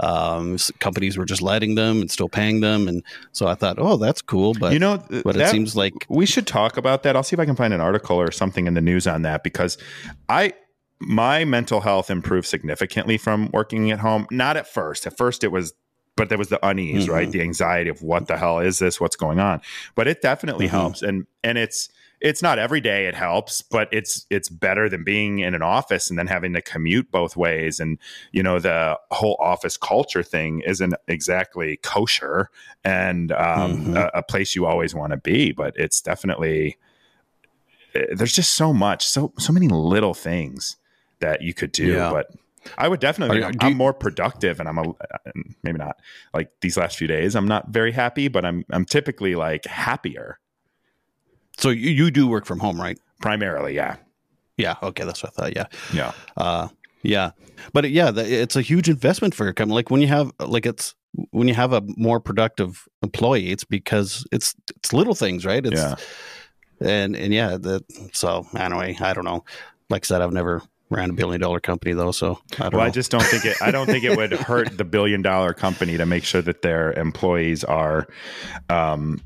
um, 0.00 0.56
companies 0.80 1.16
were 1.16 1.24
just 1.24 1.42
letting 1.42 1.76
them 1.76 2.00
and 2.00 2.10
still 2.10 2.28
paying 2.28 2.60
them, 2.60 2.88
and 2.88 3.02
so 3.32 3.46
I 3.46 3.54
thought, 3.54 3.76
oh, 3.78 3.96
that's 3.96 4.22
cool. 4.22 4.54
But 4.58 4.72
you 4.72 4.78
know, 4.80 4.96
th- 4.96 5.22
but 5.22 5.36
it 5.36 5.48
seems 5.48 5.76
like 5.76 5.94
we 6.08 6.26
should 6.26 6.46
talk 6.46 6.76
about 6.76 7.04
that. 7.04 7.14
I'll 7.14 7.22
see 7.22 7.34
if 7.34 7.40
I 7.40 7.46
can 7.46 7.56
find 7.56 7.72
an 7.72 7.80
article 7.80 8.16
or 8.20 8.32
something 8.32 8.66
in 8.66 8.74
the 8.74 8.80
news 8.80 9.06
on 9.06 9.22
that 9.22 9.44
because 9.44 9.78
I 10.28 10.52
my 10.98 11.44
mental 11.44 11.80
health 11.80 12.10
improved 12.10 12.46
significantly 12.46 13.18
from 13.18 13.50
working 13.52 13.90
at 13.90 13.98
home. 14.00 14.26
Not 14.30 14.56
at 14.56 14.66
first. 14.66 15.06
At 15.06 15.16
first 15.16 15.44
it 15.44 15.48
was 15.52 15.74
but 16.16 16.30
there 16.30 16.38
was 16.38 16.48
the 16.48 16.66
unease, 16.66 17.08
Mhm. 17.08 17.12
right? 17.12 17.30
The 17.30 17.42
anxiety 17.42 17.90
of 17.90 18.00
what 18.00 18.26
the 18.26 18.38
hell 18.38 18.58
is 18.58 18.78
this? 18.78 18.98
What's 18.98 19.16
going 19.16 19.38
on? 19.38 19.60
But 19.94 20.08
it 20.08 20.22
definitely 20.22 20.64
Mhm. 20.66 20.70
helps. 20.70 21.02
And 21.02 21.26
and 21.44 21.58
it's 21.58 21.90
it's 22.22 22.40
not 22.40 22.58
every 22.58 22.80
day 22.80 23.04
it 23.04 23.14
helps, 23.14 23.60
but 23.60 23.86
it's 23.92 24.24
it's 24.30 24.48
better 24.48 24.88
than 24.88 25.04
being 25.04 25.40
in 25.40 25.54
an 25.54 25.60
office 25.60 26.08
and 26.08 26.18
then 26.18 26.26
having 26.28 26.54
to 26.54 26.62
commute 26.62 27.10
both 27.10 27.36
ways. 27.36 27.78
And 27.78 27.98
you 28.32 28.42
know, 28.42 28.58
the 28.58 28.98
whole 29.10 29.36
office 29.40 29.76
culture 29.76 30.22
thing 30.22 30.62
isn't 30.66 30.94
exactly 31.06 31.76
kosher 31.82 32.48
and 32.82 33.30
um, 33.32 33.84
Mhm. 33.84 33.96
a, 33.98 34.18
a 34.20 34.22
place 34.22 34.54
you 34.56 34.64
always 34.64 34.94
want 34.94 35.10
to 35.10 35.18
be. 35.18 35.52
But 35.52 35.74
it's 35.76 36.00
definitely 36.00 36.78
eh, 37.94 38.06
there's 38.14 38.32
just 38.32 38.54
so 38.54 38.72
much, 38.72 39.06
so 39.06 39.34
so 39.38 39.52
many 39.52 39.68
little 39.68 40.14
things 40.14 40.76
that 41.26 41.42
you 41.42 41.52
could 41.54 41.72
do. 41.72 41.86
Yeah. 41.86 42.10
But 42.10 42.30
I 42.78 42.88
would 42.88 43.00
definitely. 43.00 43.42
Are 43.42 43.52
I'm, 43.60 43.70
you- 43.70 43.76
more 43.76 43.92
productive, 43.92 44.58
and 44.60 44.68
I'm 44.68 44.78
a 44.78 44.84
maybe 45.62 45.78
not 45.78 45.96
like 46.34 46.50
these 46.60 46.76
last 46.76 46.96
few 46.98 47.06
days. 47.06 47.34
I'm 47.36 47.46
not 47.48 47.68
very 47.68 47.92
happy, 47.92 48.28
but 48.28 48.44
I'm 48.44 48.64
I'm 48.70 48.84
typically 48.84 49.34
like 49.34 49.64
happier. 49.66 50.38
so 51.58 51.70
you, 51.70 51.90
you 51.90 52.10
do 52.10 52.26
work 52.26 52.44
from 52.46 52.58
home, 52.60 52.80
right? 52.80 52.98
Primarily, 53.20 53.74
yeah, 53.74 53.96
Yeah. 54.56 54.74
Okay, 54.82 55.04
that's 55.04 55.22
what 55.22 55.32
I 55.36 55.42
thought. 55.42 55.56
Yeah. 55.56 55.66
yeah, 55.92 56.12
Uh, 56.36 56.68
yeah, 57.02 57.30
but 57.72 57.88
yeah, 57.90 58.10
the, 58.10 58.24
it's 58.42 58.56
a 58.56 58.62
huge 58.62 58.88
investment 58.88 59.34
for 59.34 59.44
your 59.44 59.54
company. 59.54 59.74
Like 59.74 59.90
when 59.90 60.00
you 60.02 60.08
have 60.08 60.32
like 60.40 60.66
it's 60.66 60.94
when 61.30 61.48
you 61.48 61.54
have 61.54 61.72
a 61.72 61.82
more 61.96 62.20
productive 62.20 62.86
employee, 63.02 63.50
it's 63.52 63.64
because 63.64 64.26
it's 64.32 64.54
it's 64.76 64.92
little 64.92 65.14
things, 65.14 65.44
right? 65.46 65.64
It's, 65.64 65.80
Yeah. 65.80 65.94
And 66.80 67.16
and 67.16 67.32
yeah, 67.32 67.56
that 67.56 67.84
so 68.12 68.44
anyway, 68.54 68.96
I 69.00 69.14
don't 69.14 69.24
know. 69.24 69.44
Like 69.88 70.04
I 70.04 70.06
said, 70.06 70.20
I've 70.20 70.32
never 70.32 70.62
ran 70.90 71.10
a 71.10 71.12
billion 71.12 71.40
dollar 71.40 71.60
company 71.60 71.92
though, 71.94 72.12
so 72.12 72.40
I 72.58 72.64
don't 72.64 72.72
Well, 72.74 72.80
know. 72.82 72.86
I 72.86 72.90
just 72.90 73.10
don't 73.10 73.24
think 73.24 73.44
it. 73.44 73.60
I 73.60 73.70
don't 73.70 73.86
think 73.86 74.04
it 74.04 74.16
would 74.16 74.32
hurt 74.50 74.76
the 74.76 74.84
billion 74.84 75.22
dollar 75.22 75.52
company 75.52 75.96
to 75.96 76.06
make 76.06 76.24
sure 76.24 76.42
that 76.42 76.62
their 76.62 76.92
employees 76.92 77.64
are, 77.64 78.06
um, 78.70 79.20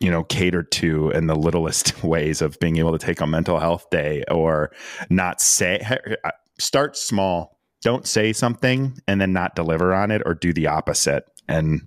you 0.00 0.10
know, 0.10 0.22
catered 0.24 0.70
to 0.72 1.10
in 1.10 1.26
the 1.26 1.34
littlest 1.36 2.02
ways 2.04 2.40
of 2.40 2.58
being 2.60 2.76
able 2.78 2.92
to 2.96 3.04
take 3.04 3.20
a 3.20 3.26
mental 3.26 3.58
health 3.58 3.90
day 3.90 4.24
or 4.30 4.70
not 5.10 5.40
say. 5.40 5.80
uh, 6.24 6.30
Start 6.60 6.96
small. 6.96 7.56
Don't 7.82 8.06
say 8.06 8.32
something 8.32 8.98
and 9.06 9.20
then 9.20 9.32
not 9.32 9.54
deliver 9.54 9.94
on 9.94 10.10
it, 10.10 10.22
or 10.26 10.34
do 10.34 10.52
the 10.52 10.66
opposite 10.66 11.24
and 11.46 11.86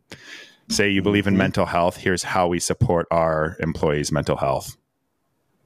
say 0.69 0.89
you 0.89 1.01
believe 1.01 1.27
in 1.27 1.33
Mhm. 1.33 1.39
mental 1.39 1.65
health. 1.65 1.97
Here's 1.97 2.23
how 2.23 2.47
we 2.47 2.59
support 2.59 3.05
our 3.11 3.57
employees' 3.59 4.11
mental 4.13 4.37
health. 4.37 4.77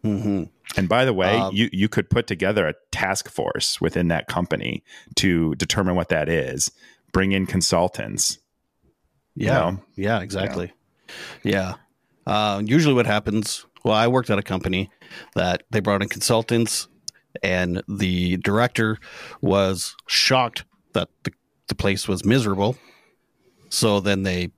Mhm. 0.06 0.50
And 0.78 0.88
by 0.90 1.04
the 1.06 1.14
way, 1.14 1.38
Um, 1.38 1.54
you 1.56 1.70
you 1.74 1.90
could 1.90 2.10
put 2.10 2.28
together 2.28 2.68
a 2.68 2.74
task 2.92 3.28
force 3.30 3.82
within 3.82 4.08
that 4.10 4.28
company 4.28 4.84
to 5.16 5.56
determine 5.56 5.96
what 5.96 6.10
that 6.10 6.30
is. 6.30 6.72
Bring 7.12 7.32
in 7.32 7.46
consultants. 7.48 8.38
you 9.38 9.48
Yeah, 9.48 9.54
know? 9.54 9.84
yeah, 9.96 10.22
exactly. 10.22 10.72
Yeah. 11.44 11.74
Uh, 12.26 12.62
usually, 12.64 12.94
what 12.94 13.06
happens? 13.06 13.66
Well, 13.84 13.94
I 13.96 14.08
worked 14.08 14.30
at 14.30 14.40
a 14.40 14.44
company 14.44 14.90
that 15.36 15.64
they 15.72 15.80
brought 15.82 16.02
in 16.02 16.08
consultants, 16.08 16.88
and 17.44 17.84
the 17.90 18.38
director 18.38 18.98
was 19.42 19.96
shocked 20.08 20.64
that 20.94 21.10
the, 21.24 21.32
the 21.68 21.76
place 21.76 22.08
was 22.08 22.24
miserable. 22.24 22.78
So 23.70 24.00
then 24.00 24.24
they 24.24 24.52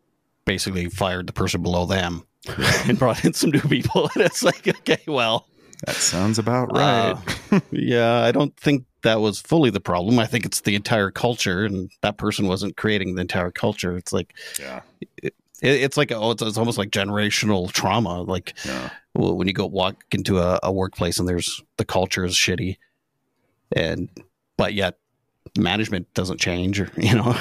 basically 0.46 0.90
fired 0.90 1.26
the 1.26 1.34
person 1.34 1.64
below 1.64 1.86
them 1.88 2.27
and 2.88 2.98
brought 3.00 3.24
in 3.26 3.34
some 3.34 3.52
new 3.52 3.62
people. 3.62 4.10
And 4.16 4.24
it's 4.26 4.44
like, 4.44 4.68
okay, 4.68 5.00
well, 5.08 5.48
That 5.86 5.96
sounds 5.96 6.40
about 6.40 6.72
right. 6.76 7.16
uh, 7.52 7.60
yeah, 7.72 8.22
I 8.24 8.32
don't 8.32 8.56
think 8.58 8.86
that 9.04 9.22
was 9.22 9.40
fully 9.40 9.70
the 9.70 9.80
problem. 9.80 10.20
I 10.20 10.26
think 10.26 10.46
it's 10.46 10.62
the 10.62 10.76
entire 10.76 11.12
culture, 11.12 11.66
and 11.66 11.90
that 12.02 12.18
person 12.18 12.48
wasn't 12.48 12.78
creating 12.78 13.16
the 13.16 13.22
entire 13.22 13.52
culture. 13.52 13.96
It's 13.96 14.12
like 14.12 14.34
yeah. 14.60 14.82
it, 15.22 15.34
it's 15.62 15.98
like 15.98 16.12
oh, 16.12 16.32
it's, 16.32 16.42
it's 16.42 16.58
almost 16.58 16.78
like 16.78 16.90
generational 16.90 17.72
trauma. 17.72 18.22
Like 18.24 18.54
Yeah. 18.66 18.90
when 19.14 19.48
you 19.48 19.54
go 19.54 19.66
walk 19.66 20.04
into 20.12 20.40
a, 20.40 20.60
a 20.64 20.72
workplace 20.72 21.20
and 21.20 21.28
there's 21.28 21.62
the 21.78 21.86
culture 21.86 22.26
is 22.26 22.34
shitty, 22.36 22.78
and 23.76 24.10
but 24.58 24.74
yet 24.74 24.98
management 25.58 26.12
doesn't 26.14 26.40
change, 26.40 26.80
or 26.82 26.92
you 26.98 27.16
know. 27.16 27.36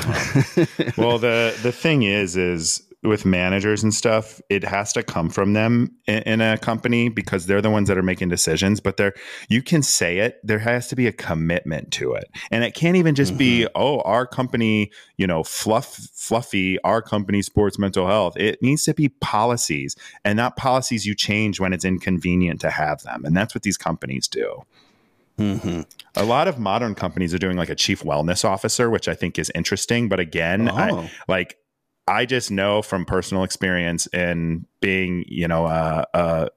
Well, 0.96 1.18
the 1.18 1.58
the 1.62 1.72
thing 1.72 2.02
is, 2.02 2.36
is 2.36 2.82
with 3.06 3.24
managers 3.24 3.82
and 3.82 3.94
stuff, 3.94 4.40
it 4.48 4.64
has 4.64 4.92
to 4.94 5.02
come 5.02 5.30
from 5.30 5.52
them 5.52 5.94
in, 6.06 6.22
in 6.22 6.40
a 6.40 6.58
company 6.58 7.08
because 7.08 7.46
they're 7.46 7.62
the 7.62 7.70
ones 7.70 7.88
that 7.88 7.96
are 7.96 8.02
making 8.02 8.28
decisions. 8.28 8.80
But 8.80 8.96
there, 8.96 9.14
you 9.48 9.62
can 9.62 9.82
say 9.82 10.18
it. 10.18 10.40
There 10.42 10.58
has 10.58 10.88
to 10.88 10.96
be 10.96 11.06
a 11.06 11.12
commitment 11.12 11.92
to 11.92 12.14
it, 12.14 12.24
and 12.50 12.64
it 12.64 12.74
can't 12.74 12.96
even 12.96 13.14
just 13.14 13.38
be, 13.38 13.66
oh, 13.74 14.00
our 14.00 14.26
company, 14.26 14.90
you 15.16 15.26
know, 15.26 15.42
fluff, 15.42 15.94
fluffy. 16.14 16.78
Our 16.82 17.02
company 17.02 17.42
sports 17.42 17.78
mental 17.78 18.06
health. 18.06 18.36
It 18.36 18.60
needs 18.62 18.84
to 18.84 18.94
be 18.94 19.08
policies, 19.08 19.96
and 20.24 20.36
not 20.36 20.56
policies 20.56 21.06
you 21.06 21.14
change 21.14 21.60
when 21.60 21.72
it's 21.72 21.84
inconvenient 21.84 22.60
to 22.62 22.70
have 22.70 23.02
them, 23.02 23.24
and 23.24 23.36
that's 23.36 23.54
what 23.54 23.62
these 23.62 23.76
companies 23.78 24.28
do. 24.28 24.62
hmm 25.38 25.82
A 26.16 26.24
lot 26.24 26.48
of 26.48 26.58
modern 26.58 26.94
companies 26.94 27.34
are 27.34 27.38
doing 27.38 27.56
like 27.56 27.68
a 27.68 27.74
chief 27.74 28.02
wellness 28.02 28.44
officer, 28.44 28.88
which 28.88 29.06
I 29.06 29.14
think 29.14 29.38
is 29.38 29.52
interesting. 29.54 30.08
But 30.08 30.18
again, 30.20 30.68
I, 30.68 30.90
Oh. 30.90 31.10
like 31.28 31.58
I 32.08 32.26
just 32.26 32.50
know 32.50 32.82
from 32.82 33.04
personal 33.04 33.42
experience 33.42 34.06
in 34.08 34.66
being, 34.80 35.24
you 35.26 35.48
know, 35.48 35.66
a, 35.66 36.06
a, 36.14 36.48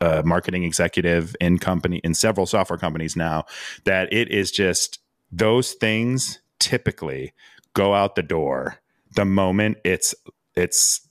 a 0.00 0.22
marketing 0.24 0.64
executive 0.64 1.36
in 1.40 1.58
company 1.58 2.00
in 2.02 2.14
several 2.14 2.46
software 2.46 2.78
companies 2.78 3.16
now 3.16 3.44
that 3.84 4.12
it 4.12 4.30
is 4.30 4.50
just 4.50 5.00
those 5.30 5.72
things 5.72 6.40
typically 6.58 7.32
go 7.74 7.94
out 7.94 8.14
the 8.14 8.22
door 8.22 8.78
the 9.14 9.24
moment 9.24 9.76
it's 9.84 10.14
it's 10.54 11.06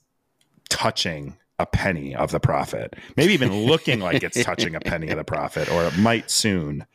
touching 0.68 1.36
a 1.58 1.66
penny 1.66 2.14
of 2.14 2.30
the 2.30 2.40
profit. 2.40 2.94
Maybe 3.16 3.32
even 3.32 3.52
looking 3.52 4.00
like 4.00 4.22
it's 4.22 4.42
touching 4.44 4.74
a 4.74 4.80
penny 4.80 5.08
of 5.08 5.16
the 5.16 5.24
profit, 5.24 5.70
or 5.70 5.84
it 5.84 5.96
might 5.98 6.30
soon. 6.30 6.86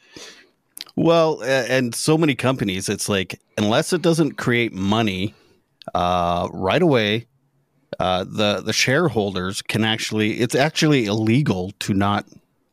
Well, 0.95 1.41
and 1.43 1.95
so 1.95 2.17
many 2.17 2.35
companies, 2.35 2.89
it's 2.89 3.09
like 3.09 3.39
unless 3.57 3.93
it 3.93 4.01
doesn't 4.01 4.33
create 4.33 4.73
money 4.73 5.33
uh, 5.93 6.47
right 6.51 6.81
away, 6.81 7.27
uh, 7.99 8.23
the 8.23 8.61
the 8.61 8.73
shareholders 8.73 9.61
can 9.61 9.83
actually. 9.83 10.39
It's 10.39 10.55
actually 10.55 11.05
illegal 11.05 11.71
to 11.79 11.93
not 11.93 12.25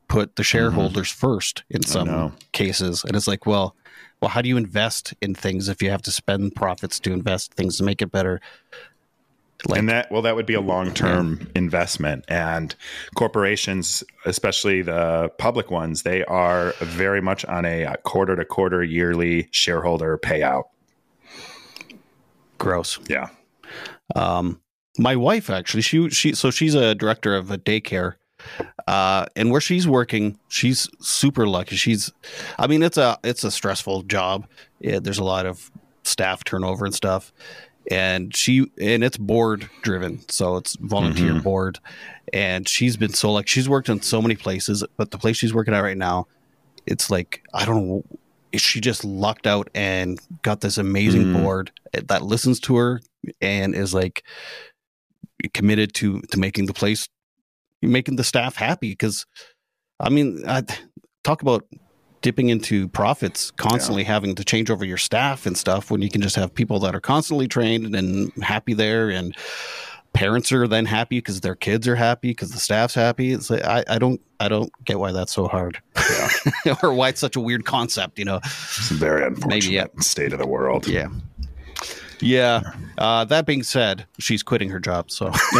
put 0.09 0.37
the 0.37 0.42
shareholders 0.42 1.11
first 1.11 1.64
in 1.68 1.83
some 1.83 2.33
cases, 2.53 3.05
and 3.05 3.14
it's 3.16 3.29
like, 3.29 3.47
well, 3.47 3.77
well, 4.21 4.31
how 4.31 4.42
do 4.42 4.49
you 4.49 4.57
invest 4.57 5.14
in 5.21 5.35
things 5.35 5.68
if 5.68 5.83
you 5.83 5.90
have 5.90 6.03
to 6.03 6.11
spend 6.11 6.55
profits 6.55 6.99
to 7.01 7.12
invest 7.12 7.55
things 7.55 7.79
to 7.79 7.85
make 7.85 8.03
it 8.03 8.11
better? 8.11 8.40
Like, 9.66 9.81
and 9.81 9.88
that 9.88 10.11
well 10.12 10.23
that 10.23 10.37
would 10.37 10.47
be 10.47 10.55
a 10.55 10.61
long-term 10.61 11.51
investment. 11.57 12.25
And 12.29 12.75
corporations 13.16 14.05
especially 14.25 14.83
the 14.83 15.33
public 15.38 15.68
ones 15.71 16.05
they 16.05 16.25
are 16.27 16.75
very 16.81 17.21
much 17.21 17.44
on 17.47 17.64
a 17.64 17.97
quarter 18.05 18.37
to 18.37 18.44
quarter 18.44 18.85
yearly 18.85 19.49
shareholder 19.51 20.16
payout 20.16 20.64
gross. 22.59 22.99
yeah 23.09 23.29
Um, 24.16 24.61
my 24.99 25.14
wife 25.16 25.49
actually, 25.51 25.83
she 25.83 26.09
she 26.11 26.35
so 26.35 26.51
she's 26.51 26.75
a 26.75 26.94
director 26.94 27.37
of 27.37 27.51
a 27.51 27.59
daycare, 27.59 28.14
uh, 28.88 29.27
and 29.37 29.51
where 29.51 29.61
she's 29.61 29.87
working, 29.87 30.38
she's 30.49 30.88
super 31.01 31.47
lucky. 31.47 31.77
She's, 31.77 32.12
I 32.59 32.66
mean, 32.66 32.83
it's 32.83 32.97
a 32.99 33.18
it's 33.23 33.44
a 33.44 33.51
stressful 33.51 34.03
job. 34.05 34.47
Yeah, 34.81 34.99
there's 35.01 35.18
a 35.18 35.25
lot 35.25 35.47
of 35.47 35.71
staff 36.05 36.42
turnover 36.42 36.85
and 36.85 36.94
stuff, 36.94 37.33
and 37.90 38.35
she 38.35 38.71
and 38.81 39.05
it's 39.05 39.16
board 39.18 39.68
driven, 39.83 40.21
so 40.29 40.57
it's 40.57 40.77
volunteer 40.81 41.35
Mhm. 41.35 41.42
board, 41.44 41.79
and 42.33 42.68
she's 42.68 42.97
been 42.97 43.12
so 43.12 43.31
like 43.31 43.47
she's 43.47 43.68
worked 43.68 43.88
in 43.88 44.03
so 44.03 44.21
many 44.21 44.35
places, 44.35 44.83
but 44.97 45.12
the 45.12 45.18
place 45.18 45.37
she's 45.37 45.55
working 45.55 45.75
at 45.75 45.81
right 45.81 45.99
now, 45.99 46.27
it's 46.87 47.09
like 47.09 47.42
I 47.55 47.64
don't 47.64 47.87
know. 47.88 48.05
She 48.54 48.80
just 48.80 49.04
lucked 49.04 49.46
out 49.46 49.68
and 49.74 50.18
got 50.42 50.61
this 50.61 50.78
amazing 50.78 51.26
Mm. 51.26 51.42
board 51.42 51.70
that 51.92 52.22
listens 52.22 52.61
to 52.61 52.76
her 52.76 53.00
and 53.40 53.74
is 53.74 53.92
like 53.94 54.24
committed 55.54 55.94
to 55.94 56.20
to 56.22 56.38
making 56.38 56.66
the 56.66 56.72
place 56.74 57.08
making 57.82 58.16
the 58.16 58.24
staff 58.24 58.56
happy 58.56 58.90
because 58.90 59.24
i 60.00 60.08
mean 60.08 60.42
I, 60.48 60.64
talk 61.22 61.42
about 61.42 61.64
dipping 62.22 62.48
into 62.48 62.88
profits 62.88 63.52
constantly 63.52 64.02
having 64.02 64.34
to 64.34 64.44
change 64.44 64.68
over 64.70 64.84
your 64.84 64.96
staff 64.96 65.46
and 65.46 65.56
stuff 65.56 65.90
when 65.90 66.02
you 66.02 66.11
can 66.11 66.20
just 66.20 66.34
have 66.34 66.52
people 66.52 66.80
that 66.80 66.94
are 66.94 67.00
constantly 67.00 67.46
trained 67.46 67.94
and 67.94 68.32
happy 68.42 68.74
there 68.74 69.11
and 69.11 69.37
parents 70.12 70.51
are 70.53 70.66
then 70.66 70.85
happy 70.85 71.18
because 71.18 71.40
their 71.40 71.55
kids 71.55 71.87
are 71.87 71.94
happy 71.97 72.31
because 72.31 72.51
the 72.51 72.59
staff's 72.59 72.94
happy. 72.94 73.33
It's 73.33 73.51
like 73.51 73.64
I, 73.64 73.85
I 73.88 73.99
don't 73.99 74.21
i 74.40 74.49
don't 74.49 74.73
get 74.85 74.99
why 74.99 75.12
that's 75.12 75.33
so 75.33 75.49
hard. 75.49 75.81
Or 76.83 76.92
why 76.92 77.09
it's 77.11 77.21
such 77.21 77.37
a 77.37 77.40
weird 77.40 77.64
concept 77.64 78.18
you 78.18 78.25
know? 78.25 78.37
It's 78.37 78.90
a 78.90 78.94
very 78.94 79.27
unfortunate 79.27 79.64
yeah. 79.94 80.01
state 80.01 80.33
of 80.33 80.38
the 80.38 80.47
world. 80.47 80.87
Yeah. 80.87 81.09
Yeah. 82.21 82.62
Uh, 82.99 83.25
that 83.27 83.47
being 83.47 83.62
said 83.62 84.07
she's 84.18 84.42
quitting 84.42 84.68
her 84.71 84.81
job 84.81 85.11
so. 85.11 85.31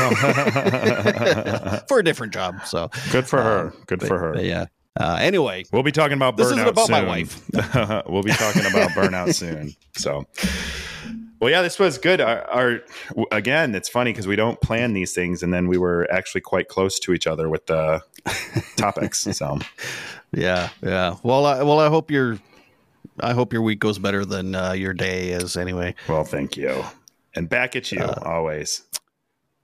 For 1.89 2.01
a 2.01 2.05
different 2.05 2.33
job. 2.33 2.57
So. 2.67 2.91
Good 3.13 3.27
for 3.29 3.43
her. 3.43 3.69
Um, 3.69 3.83
good 3.87 4.03
for 4.03 4.19
her. 4.19 4.33
but 4.35 4.45
yeah. 4.45 4.67
Uh, 4.99 5.17
anyway, 5.21 5.65
we'll 5.73 5.85
be 5.85 5.93
talking 5.93 6.17
about 6.17 6.35
burnout 6.35 6.39
This 6.39 6.51
isn't 6.51 6.67
about 6.67 6.91
my 6.91 7.05
wife. 7.05 7.41
we'll 8.09 8.25
be 8.25 8.33
talking 8.33 8.67
about 8.67 8.91
burnout 8.91 9.33
soon. 9.33 9.73
So 9.97 10.27
well 11.41 11.51
yeah 11.51 11.63
this 11.63 11.79
was 11.79 11.99
good 11.99 12.21
our, 12.21 12.43
our 12.51 12.81
again 13.33 13.75
it's 13.75 13.89
funny 13.89 14.13
because 14.13 14.27
we 14.27 14.37
don't 14.37 14.61
plan 14.61 14.93
these 14.93 15.13
things 15.15 15.43
and 15.43 15.53
then 15.55 15.69
we 15.69 15.79
were 15.79 16.07
actually 16.11 16.41
quite 16.41 16.69
close 16.69 16.99
to 16.99 17.13
each 17.13 17.27
other 17.27 17.49
with 17.49 17.67
the 17.67 18.01
topics 18.77 19.21
so 19.21 19.59
yeah, 20.31 20.69
yeah. 20.83 21.17
Well, 21.23 21.47
I, 21.47 21.63
well, 21.63 21.81
I 21.81 21.89
hope 21.89 22.11
your, 22.11 22.39
I 23.19 23.33
hope 23.33 23.51
your 23.55 23.63
week 23.63 23.79
goes 23.81 23.99
better 23.99 24.27
than 24.27 24.55
uh, 24.55 24.73
your 24.73 24.93
day 24.93 25.31
is. 25.31 25.57
Anyway, 25.57 25.95
Well, 26.07 26.23
thank 26.25 26.55
you. 26.55 26.85
And 27.35 27.49
back 27.49 27.75
at 27.77 27.91
you 27.91 28.05
always. 28.05 28.83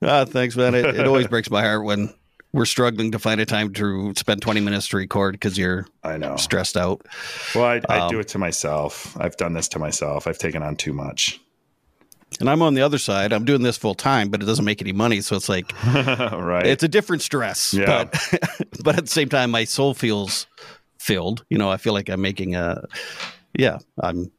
uh, 0.00 0.24
thanks, 0.24 0.56
man. 0.56 0.74
It, 0.74 0.86
it 0.86 1.06
always 1.06 1.26
breaks 1.28 1.50
my 1.50 1.60
heart 1.62 1.84
when 1.84 2.14
we're 2.54 2.64
struggling 2.64 3.12
to 3.12 3.18
find 3.18 3.42
a 3.42 3.44
time 3.44 3.74
to 3.74 4.14
spend 4.16 4.40
twenty 4.40 4.60
minutes 4.62 4.88
to 4.88 4.96
record 4.96 5.34
because 5.34 5.58
you're 5.58 5.86
I 6.02 6.16
know. 6.16 6.36
stressed 6.36 6.78
out. 6.78 7.04
Well, 7.54 7.64
I, 7.64 7.82
I 7.90 7.98
Um, 7.98 8.10
do 8.10 8.20
it 8.20 8.28
to 8.28 8.38
myself. 8.38 9.14
I've 9.20 9.36
done 9.36 9.52
this 9.52 9.68
to 9.68 9.78
myself. 9.78 10.26
I've 10.26 10.38
taken 10.38 10.62
on 10.62 10.76
too 10.76 10.94
much. 10.94 11.40
And 12.40 12.50
I'm 12.50 12.62
on 12.62 12.74
the 12.74 12.82
other 12.82 12.98
side. 12.98 13.32
I'm 13.32 13.44
doing 13.44 13.62
this 13.62 13.76
full 13.76 13.94
time, 13.94 14.28
but 14.28 14.42
it 14.42 14.46
doesn't 14.46 14.64
make 14.64 14.82
any 14.82 14.92
money. 14.92 15.20
So 15.20 15.36
it's 15.36 15.48
like 15.48 15.72
right. 15.86 16.66
it's 16.66 16.82
a 16.82 16.88
different 16.88 17.22
stress. 17.22 17.72
Yeah. 17.72 18.04
But 18.04 18.40
but 18.82 18.96
at 18.96 19.04
the 19.04 19.10
same 19.10 19.28
time, 19.28 19.50
my 19.50 19.64
soul 19.64 19.94
feels 19.94 20.46
filled. 20.98 21.44
You 21.48 21.58
know, 21.58 21.70
I 21.70 21.76
feel 21.76 21.92
like 21.92 22.08
I'm 22.08 22.20
making 22.20 22.56
a 22.56 22.86
yeah, 23.56 23.78
I'm 24.00 24.30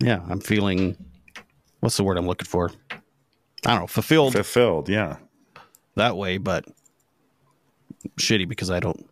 yeah, 0.00 0.20
I'm 0.28 0.40
feeling 0.40 0.96
what's 1.80 1.96
the 1.96 2.04
word 2.04 2.18
I'm 2.18 2.26
looking 2.26 2.46
for? 2.46 2.70
I 2.90 3.70
don't 3.72 3.80
know, 3.80 3.86
fulfilled 3.86 4.34
fulfilled. 4.34 4.88
Yeah. 4.88 5.16
that 5.96 6.16
way, 6.16 6.38
but 6.38 6.66
shitty 8.18 8.48
because 8.48 8.70
I 8.70 8.80
don't 8.80 9.09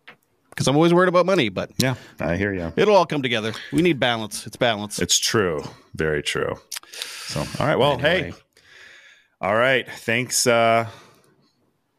because 0.59 0.67
I'm 0.67 0.75
always 0.75 0.93
worried 0.93 1.07
about 1.07 1.25
money, 1.25 1.47
but 1.47 1.71
Yeah, 1.77 1.95
I 2.19 2.35
hear 2.35 2.53
you. 2.53 2.73
it'll 2.75 2.93
all 2.97 3.05
come 3.05 3.21
together. 3.21 3.53
We 3.71 3.81
need 3.81 3.97
balance. 3.97 4.45
It's 4.45 4.57
balance. 4.57 4.99
It's 4.99 5.17
true. 5.17 5.63
Very 5.95 6.21
true. 6.21 6.57
So, 7.27 7.39
all 7.59 7.65
right. 7.65 7.77
Well, 7.77 7.93
Anyway. 7.93 8.31
hey. 8.31 8.33
All 9.39 9.55
right. 9.55 9.89
Thanks. 9.89 10.45
Uh, 10.45 10.89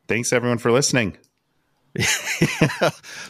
thanks 0.09 0.31
everyone 0.35 0.59
for 0.59 0.71
listening. 0.71 1.17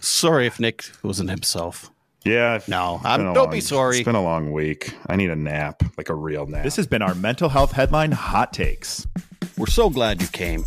Sorry 0.01 0.49
if 0.49 0.59
Nick 0.59 0.85
wasn't 1.05 1.31
himself. 1.31 1.93
Yeah. 2.25 2.59
No, 2.67 3.01
I'm, 3.05 3.23
don't 3.23 3.35
long- 3.37 3.51
be 3.51 3.61
sorry. 3.61 3.99
It's 3.99 4.05
been 4.05 4.17
a 4.17 4.23
long 4.25 4.51
week. 4.51 4.93
I 5.07 5.15
need 5.15 5.31
a 5.31 5.37
nap, 5.37 5.85
like 5.97 6.09
a 6.09 6.15
real 6.15 6.47
nap. 6.47 6.65
This 6.65 6.75
has 6.75 6.89
been 6.89 7.03
our 7.03 7.15
mental 7.15 7.49
health 7.49 7.71
headline 7.71 8.11
hot 8.11 8.53
takes. 8.53 9.07
We're 9.57 9.67
so 9.67 9.91
glad 9.91 10.21
you 10.21 10.27
came. 10.29 10.65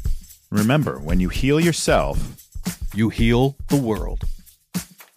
Remember, 0.51 0.99
when 0.99 1.19
you 1.19 1.27
heal 1.27 1.59
yourself, 1.59 2.37
You 2.95 3.09
heal 3.09 3.57
the 3.69 3.75
world. 3.75 4.23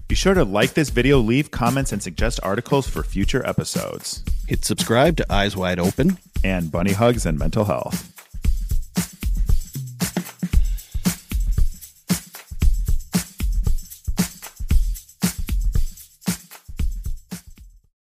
Be 0.08 0.14
sure 0.14 0.34
to 0.34 0.44
like 0.44 0.74
this 0.74 0.90
video, 0.90 1.18
leave 1.18 1.50
comments, 1.50 1.92
and 1.92 2.02
suggest 2.02 2.40
articles 2.42 2.88
for 2.88 3.02
future 3.02 3.44
episodes. 3.46 4.24
Hit 4.46 4.64
subscribe 4.64 5.16
to 5.16 5.32
Eyes 5.32 5.56
Wide 5.56 5.78
Open. 5.78 6.18
And 6.44 6.70
bunny 6.70 6.92
hugs 6.92 7.26
and 7.26 7.38
mental 7.38 7.64
health. 7.64 8.15